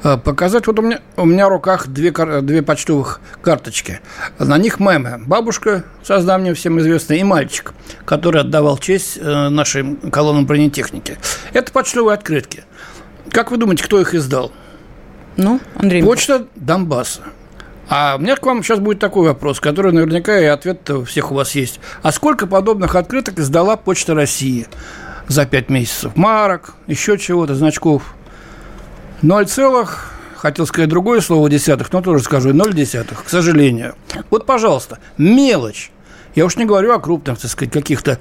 [0.03, 0.67] э, показать.
[0.67, 2.11] Вот у меня, у меня в руках две,
[2.41, 3.99] две почтовых карточки.
[4.37, 5.21] На них мемы.
[5.25, 7.73] Бабушка, создание всем известная, и мальчик,
[8.05, 11.17] который отдавал честь э, нашим колоннам бронетехники.
[11.53, 12.63] Это почтовые открытки.
[13.31, 14.51] Как вы думаете, кто их издал?
[15.37, 16.03] Ну, Андрей.
[16.03, 17.21] Почта Донбасса.
[17.87, 21.35] А у меня к вам сейчас будет такой вопрос, который наверняка и ответ всех у
[21.35, 21.79] вас есть.
[22.03, 24.67] А сколько подобных открыток издала Почта России
[25.29, 26.17] за пять месяцев?
[26.17, 28.03] Марок, еще чего-то, значков.
[29.21, 29.45] 0,
[30.35, 33.95] хотел сказать другое слово десятых, но тоже скажу, ноль десятых, к сожалению.
[34.29, 35.91] Вот, пожалуйста, мелочь.
[36.35, 38.19] Я уж не говорю о крупных, так сказать, каких-то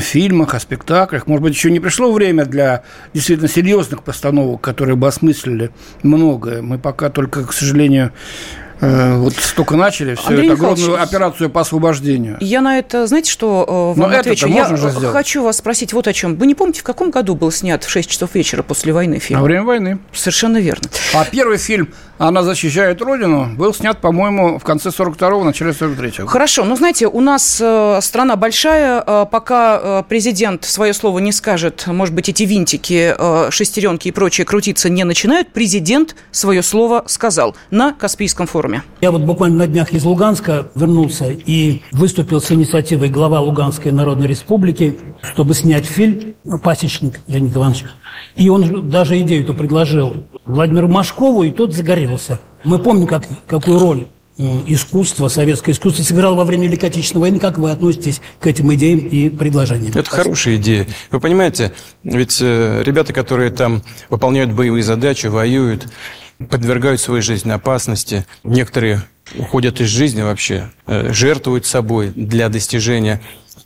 [0.00, 1.26] фильмах, о спектаклях.
[1.26, 5.70] Может быть, еще не пришло время для действительно серьезных постановок, которые бы осмыслили
[6.02, 6.62] многое.
[6.62, 8.12] Мы пока только, к сожалению,
[8.80, 12.38] вот столько начали, все Андрей это огромную операцию по освобождению.
[12.40, 14.48] Я на это, знаете, что э, вам Но отвечу?
[14.48, 16.36] Я хочу вас спросить вот о чем.
[16.36, 19.40] Вы не помните, в каком году был снят в 6 часов вечера после войны фильм?
[19.40, 19.98] Во время войны.
[20.12, 20.88] Совершенно верно.
[21.14, 26.26] А первый фильм «Она защищает Родину» был снят, по-моему, в конце 42-го, начале 43-го.
[26.26, 26.66] Хорошо.
[26.66, 29.02] Ну, знаете, у нас э, страна большая.
[29.06, 34.10] Э, пока э, президент свое слово не скажет, может быть, эти винтики, э, шестеренки и
[34.12, 38.82] прочее крутиться не начинают, президент свое слово сказал на Каспийском форуме.
[39.00, 44.26] Я вот буквально на днях из Луганска вернулся и выступил с инициативой глава Луганской Народной
[44.26, 47.84] Республики, чтобы снять фильм «Пасечник» Леонид Иванович.
[48.36, 52.40] И он даже идею эту предложил Владимиру Машкову, и тот загорелся.
[52.64, 54.06] Мы помним, как, какую роль
[54.66, 57.38] искусство, советское искусство сыграло во время Великой Отечественной войны.
[57.38, 59.92] Как вы относитесь к этим идеям и предложениям?
[59.94, 60.86] Это хорошая идея.
[61.10, 61.72] Вы понимаете,
[62.04, 65.88] ведь э, ребята, которые там выполняют боевые задачи, воюют,
[66.48, 68.24] подвергают свою жизнь опасности.
[68.42, 69.02] Некоторые
[69.36, 73.20] уходят из жизни вообще, э, жертвуют собой для достижения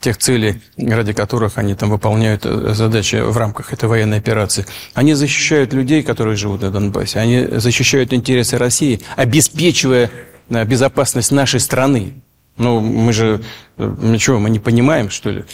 [0.04, 4.66] тех целей, ради которых они там выполняют э, задачи в рамках этой военной операции.
[4.92, 7.18] Они защищают людей, которые живут на Донбассе.
[7.20, 10.10] Они защищают интересы России, обеспечивая
[10.50, 12.22] э, безопасность нашей страны.
[12.58, 13.40] Ну, мы же
[13.78, 15.44] ничего, мы не понимаем, что ли?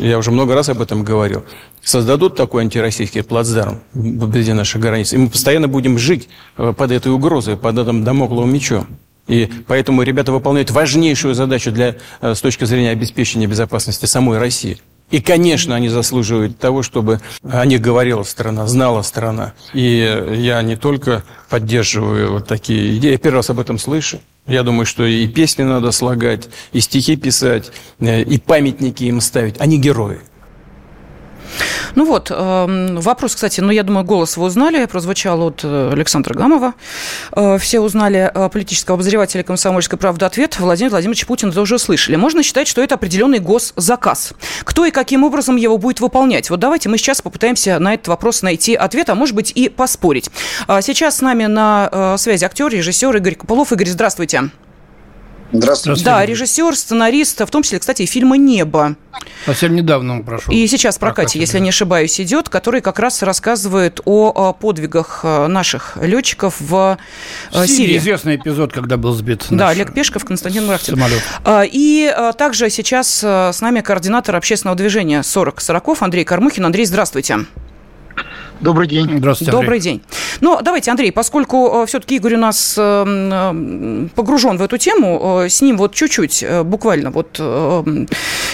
[0.00, 1.44] Я уже много раз об этом говорил.
[1.82, 7.12] Создадут такой антироссийский плацдарм вблизи наших границ, и мы постоянно будем жить э, под этой
[7.12, 8.86] угрозой, под этим домокловым мечом.
[9.26, 14.78] И поэтому ребята выполняют важнейшую задачу для, э, с точки зрения обеспечения безопасности самой России.
[15.10, 19.52] И, конечно, они заслуживают того, чтобы о них говорила страна, знала страна.
[19.72, 24.20] И я не только поддерживаю вот такие идеи, я первый раз об этом слышу.
[24.48, 29.60] Я думаю, что и песни надо слагать, и стихи писать, э, и памятники им ставить.
[29.60, 30.20] Они герои.
[31.94, 36.34] Ну вот, эм, вопрос, кстати, ну, я думаю, голос вы узнали, прозвучал от э, Александра
[36.34, 36.74] Гамова.
[37.32, 40.58] Э, все узнали политического обозревателя «Комсомольской правды» ответ.
[40.58, 42.16] Владимир Владимирович Путин тоже услышали.
[42.16, 44.32] Можно считать, что это определенный госзаказ.
[44.64, 46.50] Кто и каким образом его будет выполнять?
[46.50, 50.30] Вот давайте мы сейчас попытаемся на этот вопрос найти ответ, а может быть и поспорить.
[50.66, 53.72] А сейчас с нами на э, связи актер, режиссер Игорь Куполов.
[53.72, 54.06] Игорь, здравствуйте.
[54.16, 54.65] Здравствуйте.
[55.52, 58.96] Да, режиссер, сценарист, в том числе, кстати, фильма «Небо».
[59.44, 60.52] Совсем недавно он прошел.
[60.52, 65.46] И сейчас в прокате, если не ошибаюсь, идет, который как раз рассказывает о подвигах э,
[65.46, 66.98] наших летчиков в,
[67.52, 67.96] э, в Сирии.
[67.96, 69.46] Известный эпизод, когда был сбит.
[69.50, 70.94] Да, Олег Пешков, Константин Мурахтин.
[70.96, 71.22] Самолет.
[71.44, 76.66] А, и э, также сейчас с нами координатор общественного движения 40 40 Андрей Кормухин.
[76.66, 77.38] Андрей, здравствуйте.
[78.60, 79.18] Добрый день.
[79.18, 79.64] Здравствуйте, Андрей.
[79.64, 80.02] Добрый день.
[80.40, 85.44] Ну, давайте, Андрей, поскольку э, все-таки Игорь у нас э, э, погружен в эту тему,
[85.48, 87.40] с ним вот чуть-чуть, буквально вот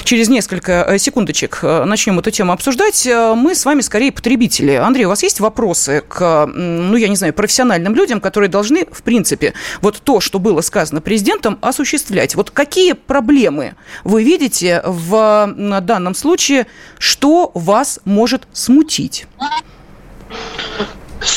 [0.04, 3.08] через несколько секундочек начнем эту тему обсуждать.
[3.36, 4.72] Мы с вами скорее потребители.
[4.72, 9.02] Андрей, у вас есть вопросы к, ну, я не знаю, профессиональным людям, которые должны, в
[9.02, 12.34] принципе, вот то, что было сказано президентом, осуществлять?
[12.34, 16.66] Вот какие проблемы вы видите в данном случае,
[16.98, 19.26] что вас может смутить?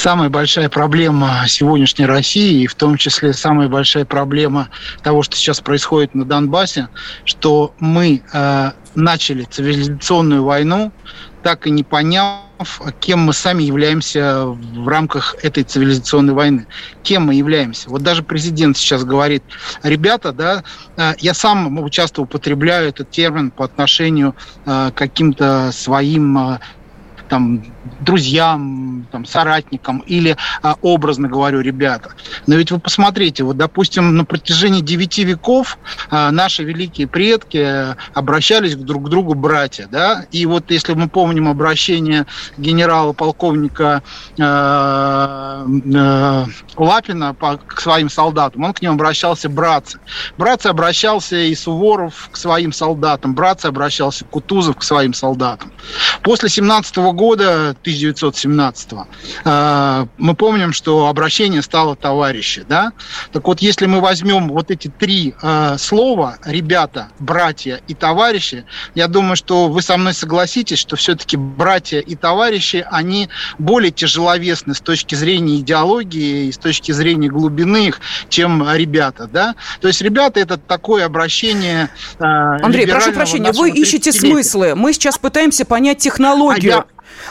[0.05, 4.69] Самая большая проблема сегодняшней России, и в том числе самая большая проблема
[5.03, 6.89] того, что сейчас происходит на Донбассе,
[7.23, 10.91] что мы э, начали цивилизационную войну,
[11.43, 16.67] так и не поняв, кем мы сами являемся в рамках этой цивилизационной войны.
[17.03, 17.89] Кем мы являемся?
[17.89, 19.43] Вот даже президент сейчас говорит,
[19.83, 20.63] ребята, да,
[20.97, 26.59] э, я сам часто употребляю этот термин по отношению э, к каким-то своим э,
[27.29, 27.63] там,
[27.99, 32.11] друзьям, там, соратникам или, а, образно говорю, ребята.
[32.47, 35.77] Но ведь вы посмотрите, вот, допустим, на протяжении девяти веков
[36.09, 41.47] а, наши великие предки обращались друг к другу братья, да, и вот если мы помним
[41.47, 42.25] обращение
[42.57, 44.03] генерала-полковника
[44.37, 46.45] э, э,
[46.77, 49.99] Лапина по, к своим солдатам, он к ним обращался братцы.
[50.37, 55.71] Братцы обращался и Суворов к своим солдатам, братцы обращался Кутузов к своим солдатам.
[56.21, 58.93] После 17 года, 1917
[59.43, 62.93] э, мы помним, что обращение стало товарищи, да?
[63.31, 69.07] Так вот, если мы возьмем вот эти три э, слова, ребята, братья и товарищи, я
[69.07, 74.81] думаю, что вы со мной согласитесь, что все-таки братья и товарищи, они более тяжеловесны с
[74.81, 79.55] точки зрения идеологии и с точки зрения глубины их, чем ребята, да?
[79.81, 84.75] То есть ребята это такое обращение э, Андрей, прошу прощения, вы ищете смыслы.
[84.75, 86.73] Мы сейчас пытаемся понять технологию.
[86.73, 86.85] А я,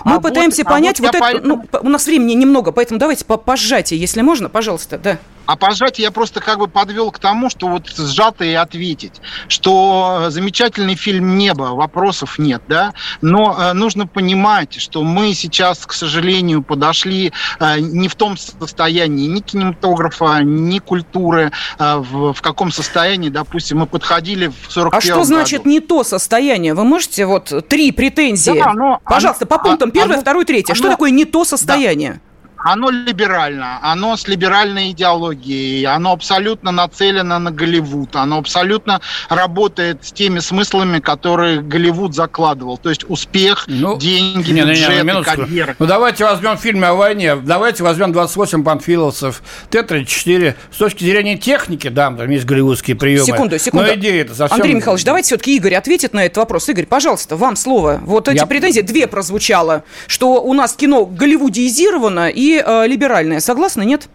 [0.05, 1.18] Мы а пытаемся вот, понять а вот, вот это.
[1.20, 1.68] Поэтому...
[1.73, 5.18] Ну, у нас времени немного, поэтому давайте по пожатие, если можно, пожалуйста, да.
[5.47, 10.27] А пожать я просто как бы подвел к тому, что вот сжато и ответить, что
[10.29, 16.63] замечательный фильм «Небо», вопросов нет, да, но э, нужно понимать, что мы сейчас, к сожалению,
[16.63, 23.79] подошли э, не в том состоянии ни кинематографа, ни культуры, э, в, каком состоянии, допустим,
[23.79, 25.71] мы подходили в 41 А что значит году.
[25.71, 26.75] не то состояние?
[26.75, 28.59] Вы можете вот три претензии?
[28.59, 30.73] Да, но Пожалуйста, оно, по пунктам первое, второе, третье.
[30.73, 32.15] Оно, что такое не то состояние?
[32.15, 32.34] Да
[32.64, 40.12] оно либерально, оно с либеральной идеологией, оно абсолютно нацелено на Голливуд, оно абсолютно работает с
[40.12, 42.79] теми смыслами, которые Голливуд закладывал.
[42.79, 45.77] То есть успех, ну, деньги, не, бюджет, не, не, карьера.
[45.79, 50.55] Ну давайте возьмем фильм о войне, давайте возьмем 28 панфиловцев, Т-34.
[50.72, 53.27] С точки зрения техники, да, там есть голливудские приемы.
[53.27, 53.87] Секунду, секунду.
[53.87, 54.57] Но идея это совсем...
[54.57, 56.66] Андрей Михайлович, давайте все-таки Игорь ответит на этот вопрос.
[56.70, 58.00] Игорь, пожалуйста, вам слово.
[58.03, 58.46] Вот эти Я...
[58.46, 63.40] претензии, две прозвучало, что у нас кино голливудизировано и э, либеральная.
[63.40, 64.09] Согласны, нет?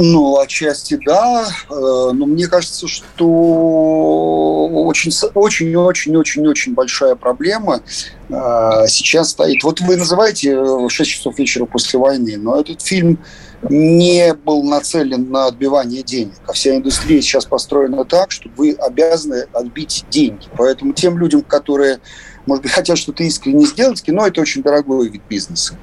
[0.00, 1.74] Ну, отчасти да, э,
[2.12, 3.26] но мне кажется, что
[4.68, 7.80] очень, очень, очень, очень, очень большая проблема
[8.28, 8.32] э,
[8.86, 9.64] сейчас стоит.
[9.64, 13.18] Вот вы называете «6 часов вечера после войны», но этот фильм
[13.62, 16.34] не был нацелен на отбивание денег.
[16.46, 20.46] А вся индустрия сейчас построена так, что вы обязаны отбить деньги.
[20.56, 21.98] Поэтому тем людям, которые
[22.48, 25.74] может быть, хотят что-то искренне сделать, кино– это очень дорогой вид бизнеса.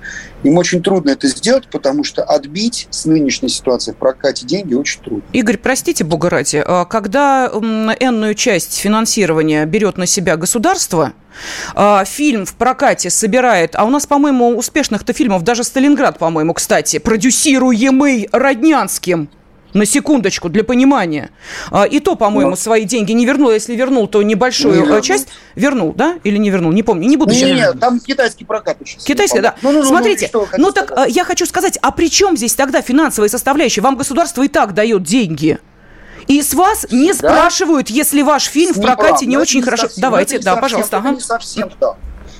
[0.43, 5.01] Им очень трудно это сделать, потому что отбить с нынешней ситуации в прокате деньги очень
[5.01, 5.23] трудно.
[5.31, 11.13] Игорь, простите, бога ради, а когда энную часть финансирования берет на себя государство,
[11.75, 16.97] а, фильм в прокате собирает, а у нас, по-моему, успешных-то фильмов, даже «Сталинград», по-моему, кстати,
[16.97, 19.29] продюсируемый Роднянским–
[19.75, 21.29] на секундочку, для понимания.
[21.69, 22.55] А, и то, по-моему, Но...
[22.55, 22.55] Ну.
[22.55, 23.51] свои деньги не вернул.
[23.51, 26.17] Если вернул, то небольшую не э, часть вернул, да?
[26.23, 26.71] Или не вернул?
[26.71, 27.73] Не помню, не буду не, сейчас.
[27.73, 29.55] Нет, там китайский прокат очень Китайский, да.
[29.61, 31.09] Ну, ну, ну, Смотрите, ну, ну так сказать?
[31.09, 33.81] Э, я хочу сказать, а при чем здесь тогда финансовая составляющая?
[33.81, 35.59] Вам государство и так дает деньги.
[36.27, 37.17] И с вас не да?
[37.17, 39.83] спрашивают, если ваш фильм в прокате не очень не хорошо.
[39.83, 40.97] Совсем, Давайте, да, совсем, пожалуйста.
[40.97, 41.15] Это ага.
[41.15, 41.97] не совсем так.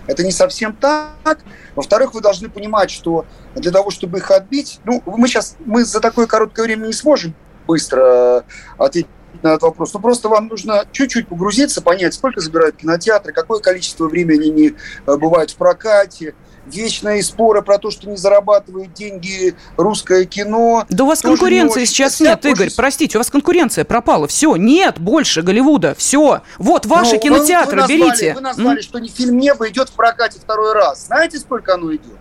[0.08, 1.40] Это не совсем так.
[1.76, 6.00] Во-вторых, вы должны понимать, что для того, чтобы их отбить, ну, мы сейчас, мы за
[6.00, 7.34] такое короткое время не сможем
[7.68, 8.44] быстро
[8.78, 9.10] ответить
[9.42, 9.94] на этот вопрос.
[9.94, 15.18] Но просто вам нужно чуть-чуть погрузиться, понять, сколько забирают кинотеатры, какое количество времени они э,
[15.18, 20.86] бывают в прокате, вечные споры про то, что не зарабатывает деньги русское кино.
[20.90, 22.76] Да у вас конкуренции не сейчас нет, Игорь, очень...
[22.76, 24.28] простите, у вас конкуренция пропала.
[24.28, 26.42] Все, нет больше Голливуда, все.
[26.58, 28.34] Вот ваши Но ну, кинотеатры, вы, вы назвали, берите.
[28.34, 28.84] Вы назвали, mm?
[28.84, 31.06] что не фильм «Небо» идет в прокате второй раз.
[31.08, 32.18] Знаете, сколько оно идет?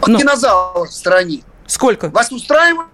[0.00, 0.18] В ну.
[0.18, 1.42] кинозалах в стране.
[1.66, 2.08] Сколько?
[2.08, 2.88] Вас устраивает?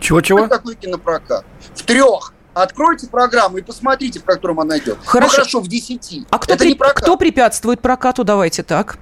[0.00, 0.46] Чего-чего?
[0.46, 1.44] Такой кинопрокат.
[1.74, 2.32] В трех.
[2.62, 4.98] Откройте программу и посмотрите, в котором она идет.
[5.04, 6.26] Хорошо, ну, хорошо в десяти.
[6.30, 6.74] А кто, при...
[6.74, 8.24] кто препятствует прокату?
[8.24, 8.98] Давайте так.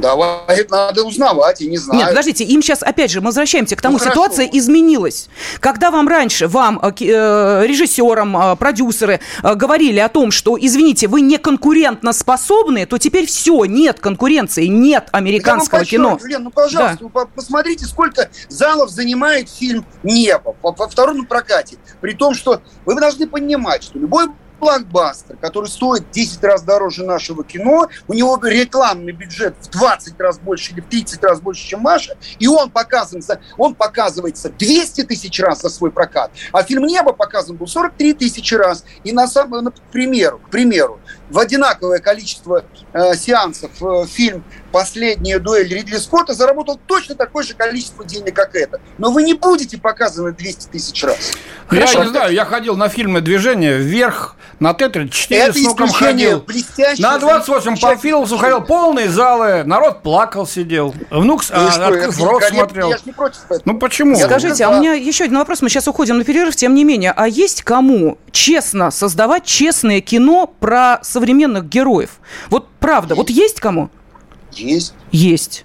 [0.00, 2.00] Давай, надо узнавать, и не знаю.
[2.00, 5.28] Нет, подождите, им сейчас, опять же, мы возвращаемся к тому, ну, ситуация изменилась.
[5.60, 11.08] Когда вам раньше, вам, э, э режиссерам, э, продюсеры э, говорили о том, что, извините,
[11.08, 16.18] вы не конкурентно способны, то теперь все, нет конкуренции, нет американского кино.
[16.24, 17.26] Лен, ну, пожалуйста, да.
[17.34, 21.76] посмотрите, сколько залов занимает фильм «Небо» во втором прокате.
[22.00, 24.26] При том, что вы должны понимать, что любой
[24.64, 30.38] блокбастер, который стоит 10 раз дороже нашего кино, у него рекламный бюджет в 20 раз
[30.38, 35.38] больше или в 30 раз больше, чем Маша, и он показывается, он показывается 200 тысяч
[35.38, 38.84] раз за свой прокат, а фильм «Небо» показан был 43 тысячи раз.
[39.04, 40.98] И на самом, к примеру, к примеру,
[41.30, 47.54] в одинаковое количество э, сеансов э, фильм «Последняя дуэль» Ридли Скотта заработал точно такое же
[47.54, 48.80] количество денег, как это.
[48.98, 51.32] Но вы не будете показаны 200 тысяч раз.
[51.70, 52.04] Я Хорошо?
[52.04, 56.44] не знаю, я ходил на фильмы «Движение вверх», на Т-34 с нуком ходил.
[56.98, 60.94] На 28 Панфиловцев ходил, полные залы, народ плакал, сидел.
[61.10, 62.90] Внук а, открыв рот смотрел.
[62.90, 63.62] Я, я не против этого.
[63.64, 64.16] Ну почему?
[64.16, 67.12] Скажите, а у меня еще один вопрос, мы сейчас уходим на перерыв, тем не менее,
[67.14, 72.18] а есть кому честно создавать честное кино про современных героев?
[72.50, 73.88] Вот правда, вот есть кому?
[74.52, 74.94] Есть.
[75.12, 75.64] Есть.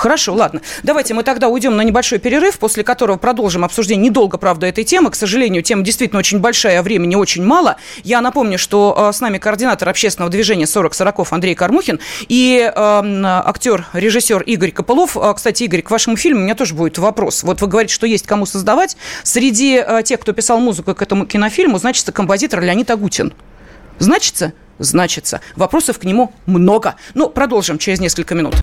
[0.00, 0.62] Хорошо, ладно.
[0.82, 5.10] Давайте мы тогда уйдем на небольшой перерыв, после которого продолжим обсуждение недолго, правда, этой темы.
[5.10, 7.76] К сожалению, тема действительно очень большая, а времени очень мало.
[8.02, 12.72] Я напомню, что э, с нами координатор общественного движения 40 40 Андрей Кармухин и э,
[12.74, 15.16] актер, режиссер Игорь Копылов.
[15.16, 17.42] Э, кстати, Игорь, к вашему фильму у меня тоже будет вопрос.
[17.42, 18.96] Вот вы говорите, что есть кому создавать.
[19.22, 23.34] Среди э, тех, кто писал музыку к этому кинофильму, значится композитор Леонид Агутин.
[24.00, 24.52] Значится?
[24.80, 25.40] Значится.
[25.54, 26.96] Вопросов к нему много.
[27.14, 28.56] Ну, продолжим через несколько минут.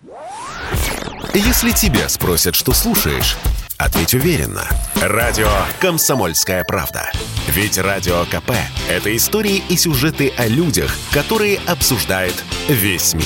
[1.33, 3.37] Если тебя спросят, что слушаешь,
[3.77, 4.67] Ответь уверенно.
[4.95, 5.47] Радио
[5.79, 7.11] «Комсомольская правда».
[7.47, 8.53] Ведь Радио КП–
[8.89, 12.33] это истории и сюжеты о людях, которые обсуждает
[12.67, 13.23] весь мир.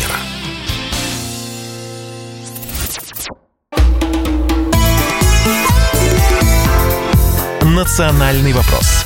[7.61, 9.00] «Национальный вопрос»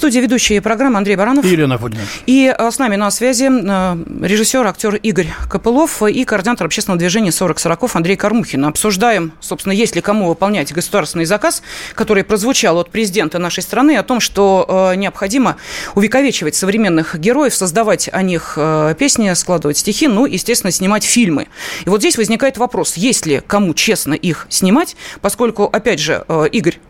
[0.00, 1.44] студии ведущие программы Андрей Баранов.
[1.44, 2.02] И Елена Фудина.
[2.24, 7.30] И э, с нами на связи э, режиссер, актер Игорь Копылов и координатор общественного движения
[7.30, 8.64] 40 40 Андрей Кормухин.
[8.64, 11.62] Обсуждаем, собственно, есть ли кому выполнять государственный заказ,
[11.94, 15.58] который прозвучал от президента нашей страны о том, что э, необходимо
[15.94, 18.56] увековечивать современных героев, создавать о них
[18.98, 21.48] песни, складывать стихи, ну, естественно, снимать фильмы.
[21.84, 26.78] И вот здесь возникает вопрос, есть ли кому честно их снимать, поскольку, опять же, Игорь
[26.78, 26.89] Э,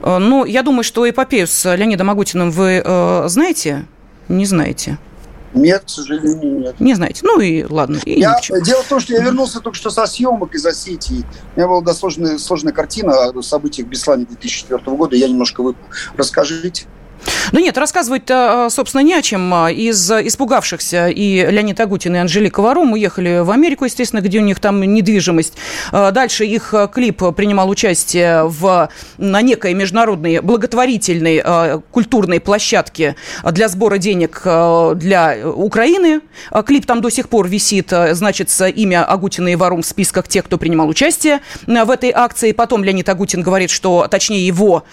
[0.00, 3.86] ну, я думаю, что эпопею с Леонидом Агутиным вы э, знаете?
[4.28, 4.98] Не знаете.
[5.56, 6.80] Нет, к сожалению, нет.
[6.80, 7.20] Не знаете.
[7.24, 7.98] Ну и ладно.
[8.04, 11.24] И я, дело в том, что я вернулся только что со съемок из Осетии.
[11.54, 15.16] У меня была сложная, сложная картина о событиях в Беслане 2004 года.
[15.16, 15.82] Я немножко выпал.
[16.16, 16.86] Расскажите.
[17.52, 19.52] Да нет, рассказывать-то, а, собственно, не о чем.
[19.68, 24.60] Из испугавшихся и Леонид Агутин, и Анжелика Варум уехали в Америку, естественно, где у них
[24.60, 25.54] там недвижимость.
[25.92, 28.88] А, дальше их клип принимал участие в,
[29.18, 36.20] на некой международной благотворительной культурной площадке для сбора денег для Украины.
[36.66, 40.58] Клип там до сих пор висит, значится имя Агутина и Варум в списках тех, кто
[40.58, 42.52] принимал участие в этой акции.
[42.52, 44.84] Потом Леонид Агутин говорит, что, точнее, его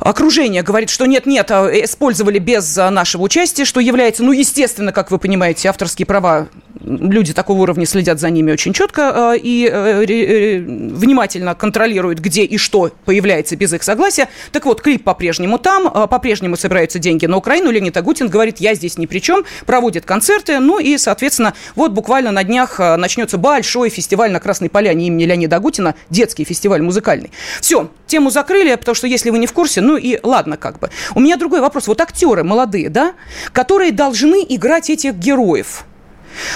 [0.00, 0.31] окружение
[0.62, 5.18] говорит, что нет-нет, а, использовали без а, нашего участия, что является, ну, естественно, как вы
[5.18, 6.48] понимаете, авторские права,
[6.80, 12.56] люди такого уровня следят за ними очень четко а, и э, внимательно контролируют, где и
[12.56, 14.28] что появляется без их согласия.
[14.52, 17.70] Так вот, клип по-прежнему там, по-прежнему собираются деньги на Украину.
[17.70, 22.32] Леонид Агутин говорит, я здесь ни при чем, проводит концерты, ну и, соответственно, вот буквально
[22.32, 27.30] на днях начнется большой фестиваль на Красной Поляне имени Леонида Агутина, детский фестиваль музыкальный.
[27.60, 30.90] Все, тему закрыли, потому что, если вы не в курсе, ну и ладно как бы.
[31.14, 31.86] У меня другой вопрос.
[31.86, 33.14] Вот актеры молодые, да,
[33.52, 35.84] которые должны играть этих героев.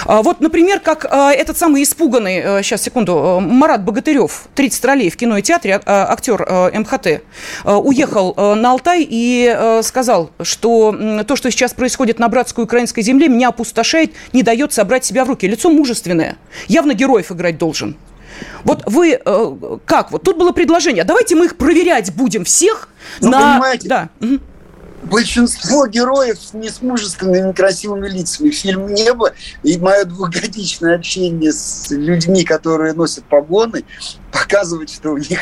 [0.05, 5.09] А, вот, например, как а, этот самый испуганный, сейчас, а, секунду, Марат Богатырев, 30 ролей
[5.09, 7.23] в кино и театре, актер МХТ,
[7.65, 13.49] уехал на Алтай и сказал, что то, что сейчас происходит на братской украинской земле, меня
[13.49, 15.47] опустошает, не дает собрать себя в руки.
[15.47, 16.37] Лицо мужественное.
[16.67, 17.97] Явно героев играть должен.
[18.63, 20.11] Вот вы э, как?
[20.11, 21.03] Вот тут было предложение.
[21.03, 22.89] Давайте мы их проверять будем всех
[23.21, 23.53] ну, на...
[23.53, 24.09] понимаете, да.
[25.03, 28.49] большинство героев не с мужественными, красивыми лицами.
[28.49, 29.33] Фильм «Небо»
[29.63, 33.83] и мое двухгодичное общение с людьми, которые носят погоны,
[34.31, 35.39] показывает, что у них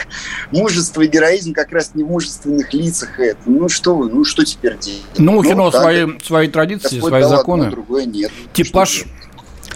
[0.51, 3.19] мужество и героизм как раз не в мужественных лицах.
[3.19, 3.39] Это.
[3.45, 5.01] Ну что вы, ну что теперь делать?
[5.17, 7.65] Ну, у кино ну, свои, свои традиции, свои законы.
[7.65, 8.31] Одно, другое нет.
[8.53, 9.05] Типаж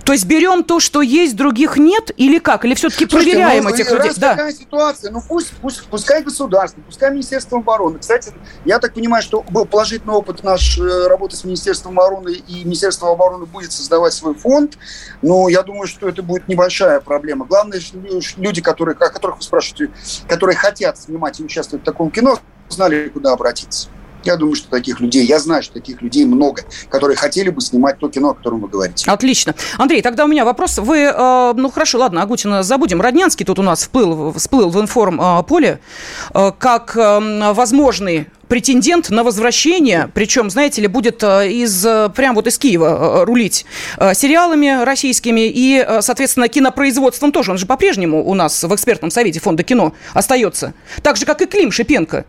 [0.10, 2.66] то есть берем то, что есть, других нет, или как?
[2.66, 4.12] Или все-таки проверяем ну, этих людей?
[4.18, 4.32] Да.
[4.32, 8.00] такая ситуация, ну пусть, пусть, пускай государство, пускай Министерство обороны.
[8.00, 8.32] Кстати,
[8.66, 13.12] я так понимаю, что был положительный опыт нашей э, работы с Министерством обороны, и Министерство
[13.12, 14.80] обороны будет создавать свой фонд,
[15.22, 17.46] но я думаю, что это будет небольшая проблема.
[17.46, 17.80] Главное,
[18.38, 19.94] люди, которые, о которых вы спрашиваете,
[20.28, 23.90] которые хотят снимать и участвовать в таком кино, знали, куда обратиться.
[24.24, 28.00] Я думаю, что таких людей, я знаю, что таких людей много, которые хотели бы снимать
[28.00, 29.10] то кино, о котором вы говорите.
[29.10, 29.56] Отлично.
[29.78, 30.78] Андрей, тогда у меня вопрос.
[30.78, 33.02] Вы, э, ну хорошо, ладно, Агутина забудем.
[33.02, 35.80] Роднянский тут у нас вплыл, всплыл в информ-поле
[36.34, 42.58] э, как э, возможный претендент на возвращение, причем, знаете ли, будет из, прям вот из
[42.58, 43.64] Киева рулить
[44.16, 47.52] сериалами российскими и, соответственно, кинопроизводством тоже.
[47.52, 50.74] Он же по-прежнему у нас в экспертном совете фонда кино остается.
[51.04, 52.26] Так же, как и Клим Шипенко.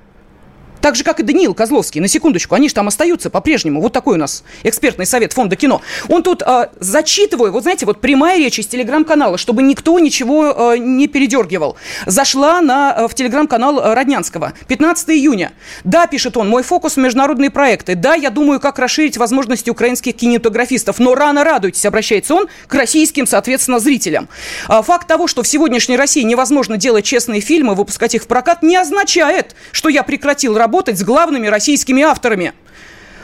[0.81, 2.01] Так же, как и Даниил Козловский.
[2.01, 3.81] На секундочку, они же там остаются по-прежнему.
[3.81, 5.83] Вот такой у нас экспертный совет фонда кино.
[6.09, 10.79] Он тут э, зачитываю, вот знаете, вот прямая речь из телеграм-канала, чтобы никто ничего э,
[10.79, 11.77] не передергивал.
[12.07, 14.55] Зашла на, э, в телеграм-канал Роднянского.
[14.69, 15.53] 15 июня.
[15.85, 17.95] Да, пишет он, мой фокус международные проекты.
[17.95, 20.99] Да, я думаю, как расширить возможности украинских кинематографистов.
[20.99, 24.29] Но рано радуйтесь, обращается он к российским, соответственно, зрителям.
[24.67, 28.63] А, факт того, что в сегодняшней России невозможно делать честные фильмы, выпускать их в прокат,
[28.63, 32.53] не означает, что я прекратил работу работать с главными российскими авторами.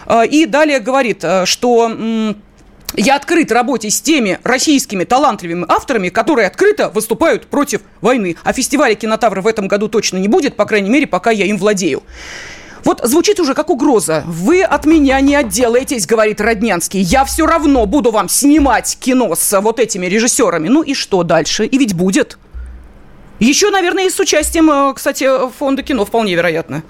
[0.05, 2.34] А, и далее говорит, э, что
[2.97, 8.36] я открыт работе с теми российскими талантливыми авторами, которые открыто выступают против войны.
[8.42, 11.57] А фестиваля кинотавра в этом году точно не будет, по крайней мере, пока я им
[11.57, 12.03] владею.
[12.82, 14.24] Вот звучит уже как угроза.
[14.26, 17.01] Вы от меня не отделаетесь, говорит Роднянский.
[17.01, 20.68] Я все равно буду вам снимать кино с вот этими режиссерами.
[20.68, 21.64] Ну и что дальше?
[21.64, 22.38] И ведь будет.
[23.38, 25.28] Еще, наверное, и с участием, э, кстати,
[25.59, 26.82] фонда кино вполне вероятно.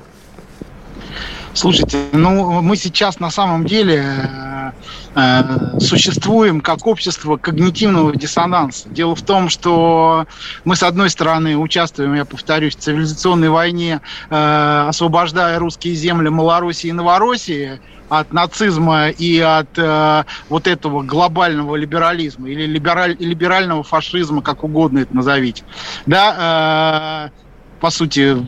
[1.57, 4.72] Слушайте, ну мы сейчас на самом деле э,
[5.14, 8.90] э, существуем как общество когнитивного диссонанса.
[8.90, 10.26] Дело в том, что
[10.64, 16.88] мы, с одной стороны, участвуем, я повторюсь, в цивилизационной войне, э, освобождая русские земли Малороссии
[16.88, 17.80] и Новороссии,
[18.11, 24.98] от нацизма и от э, вот этого глобального либерализма или либераль, либерального фашизма, как угодно
[24.98, 25.64] это назовите.
[26.04, 28.46] Да, э, по сути,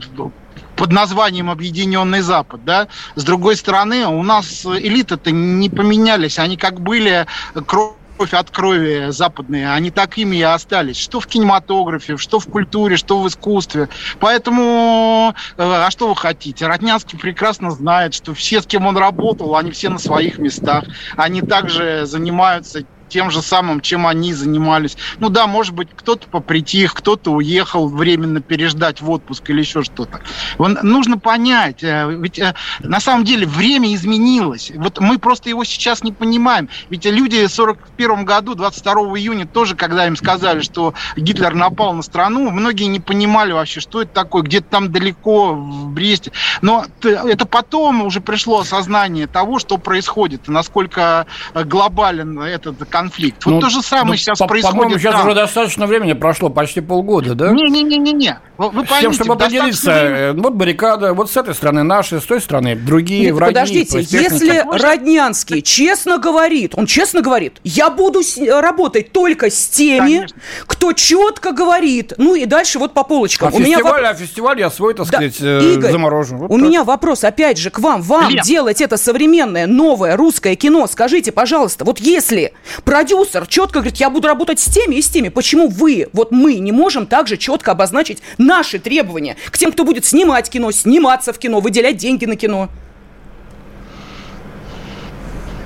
[0.78, 2.88] под названием Объединенный Запад, да.
[3.16, 7.26] С другой стороны, у нас элиты-то не поменялись, они как были
[7.66, 7.94] кровь
[8.32, 10.98] от крови западные, они такими и остались.
[10.98, 13.88] Что в кинематографе, что в культуре, что в искусстве.
[14.20, 16.66] Поэтому, э, а что вы хотите?
[16.66, 20.84] Роднянский прекрасно знает, что все, с кем он работал, они все на своих местах.
[21.16, 24.96] Они также занимаются тем же самым, чем они занимались.
[25.18, 30.20] Ну да, может быть, кто-то попритих, кто-то уехал временно переждать в отпуск или еще что-то.
[30.58, 34.72] Нужно понять, э, ведь э, на самом деле время изменилось.
[34.74, 36.68] Вот мы просто его сейчас не понимаем.
[36.90, 42.02] Ведь люди в 41 году, 22 июня, тоже, когда им сказали, что Гитлер напал на
[42.02, 46.32] страну, многие не понимали вообще, что это такое, где-то там далеко, в Бресте.
[46.62, 52.82] Но это потом уже пришло осознание того, что происходит, насколько э, глобален этот.
[53.04, 54.76] Вот ну, то же самое ну, сейчас по- происходит.
[54.76, 57.50] По-моему, сейчас уже достаточно времени прошло, почти полгода, да?
[57.50, 58.40] Не-не-не-не.
[58.58, 62.24] Вы поймите, с тем, чтобы определиться, э, вот баррикада, вот с этой стороны наши, с
[62.24, 63.54] той стороны другие Нет, враги.
[63.54, 70.36] Подождите, если Роднянский честно говорит, он честно говорит, я буду работать только с теми, Конечно.
[70.66, 73.48] кто четко говорит, ну и дальше вот по полочкам.
[73.48, 74.10] А, у фестиваль, меня...
[74.10, 76.36] а фестиваль я свой, так да, сказать, э, Игорь, заморожу.
[76.36, 76.68] Вот у так.
[76.68, 78.02] меня вопрос, опять же, к вам.
[78.02, 78.42] Вам Лен.
[78.42, 82.54] делать это современное, новое русское кино, скажите, пожалуйста, вот если
[82.88, 86.54] продюсер четко говорит, я буду работать с теми и с теми, почему вы, вот мы
[86.54, 91.38] не можем также четко обозначить наши требования к тем, кто будет снимать кино, сниматься в
[91.38, 92.70] кино, выделять деньги на кино.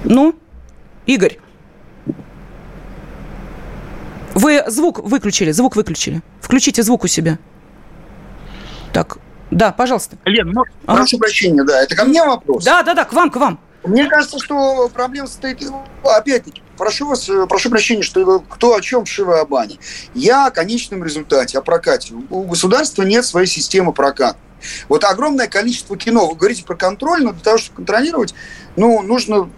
[0.03, 0.35] Ну,
[1.07, 1.39] Игорь.
[4.35, 6.23] Вы звук выключили, звук выключили.
[6.41, 7.39] Включите звук у себя.
[8.93, 9.19] Так,
[9.53, 10.17] да, пожалуйста.
[10.25, 10.97] Лен, ну, ага.
[10.97, 12.65] прошу прощения, да, это ко мне вопрос?
[12.65, 13.61] Да, да, да, к вам, к вам.
[13.85, 15.63] Мне кажется, что проблема состоит,
[16.03, 19.79] опять-таки, прошу вас, э, прошу прощения, что кто о чем Шива о бане.
[20.15, 22.15] Я о конечном результате, о прокате.
[22.31, 24.39] У государства нет своей системы проката.
[24.89, 28.35] Вот огромное количество кино, вы говорите про контроль, но для того, чтобы контролировать,
[28.77, 29.51] ну, нужно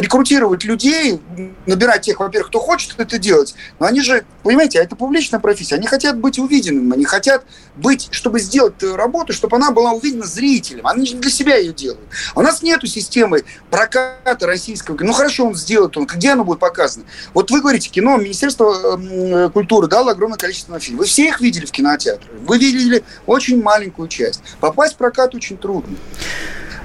[0.00, 1.20] рекрутировать людей,
[1.66, 5.86] набирать тех, во-первых, кто хочет это делать, но они же, понимаете, это публичная профессия, они
[5.86, 7.44] хотят быть увиденными, они хотят
[7.76, 12.00] быть, чтобы сделать работу, чтобы она была увидена зрителем, они же для себя ее делают.
[12.34, 16.60] А у нас нету системы проката российского, ну, хорошо, он сделает, он, где оно будет
[16.60, 17.06] показано?
[17.32, 21.00] Вот вы говорите, кино, Министерство э, культуры дало огромное количество фильмов.
[21.00, 24.33] Вы все их видели в кинотеатре, вы видели очень маленькую часть.
[24.60, 25.96] Попасть в прокат очень трудно.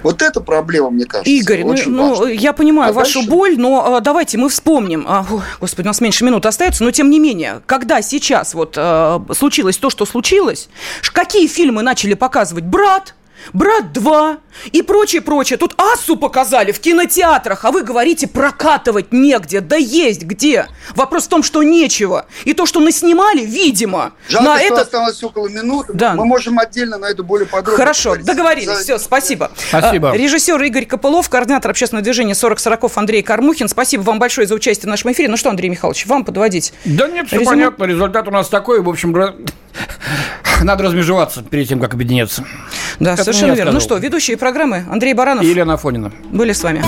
[0.04, 1.30] Вот это проблема, мне кажется.
[1.30, 3.30] Игорь, ну, ну я понимаю а вашу дальше?
[3.30, 5.06] боль, но а, давайте мы вспомним.
[5.08, 8.76] А, о, господи, у нас меньше минут остается, но тем не менее, когда сейчас вот
[8.78, 10.70] а, случилось то, что случилось,
[11.14, 12.64] какие фильмы начали показывать?
[12.64, 13.14] «Брат»,
[13.54, 14.38] «Брат 2»
[14.72, 15.58] и прочее, прочее.
[15.58, 19.62] Тут Ассу показали в кинотеатрах, а вы говорите, прокатывать негде.
[19.62, 20.68] Да есть где.
[20.96, 22.26] Вопрос в том, что нечего.
[22.46, 24.14] И то, что наснимали, видимо.
[24.28, 24.82] Жалко, на что это...
[24.82, 25.94] осталось около минуты.
[25.94, 26.14] Да.
[26.16, 28.26] Мы можем отдельно на это более подробно Хорошо, поговорить.
[28.26, 28.68] договорились.
[28.68, 28.84] За...
[28.84, 29.52] Все, спасибо.
[29.70, 30.12] Спасибо.
[30.12, 33.68] А, режиссер Игорь Копылов, координатор общественного движения 40 40 Андрей Кармухин.
[33.68, 35.30] Спасибо вам большое за участие в нашем эфире.
[35.30, 36.74] Ну что, Андрей Михайлович, вам подводить?
[36.86, 37.50] Да нет, все резюме?
[37.50, 37.84] понятно.
[37.86, 38.82] Результат у нас такой.
[38.82, 39.14] В общем,
[40.64, 42.44] надо размежеваться перед тем, как объединяться.
[43.00, 43.72] Да, Это совершенно верно.
[43.72, 46.84] Ну что, ведущие программы Андрей Баранов и Елена Афонина были с вами.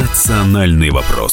[0.00, 1.32] Национальный вопрос.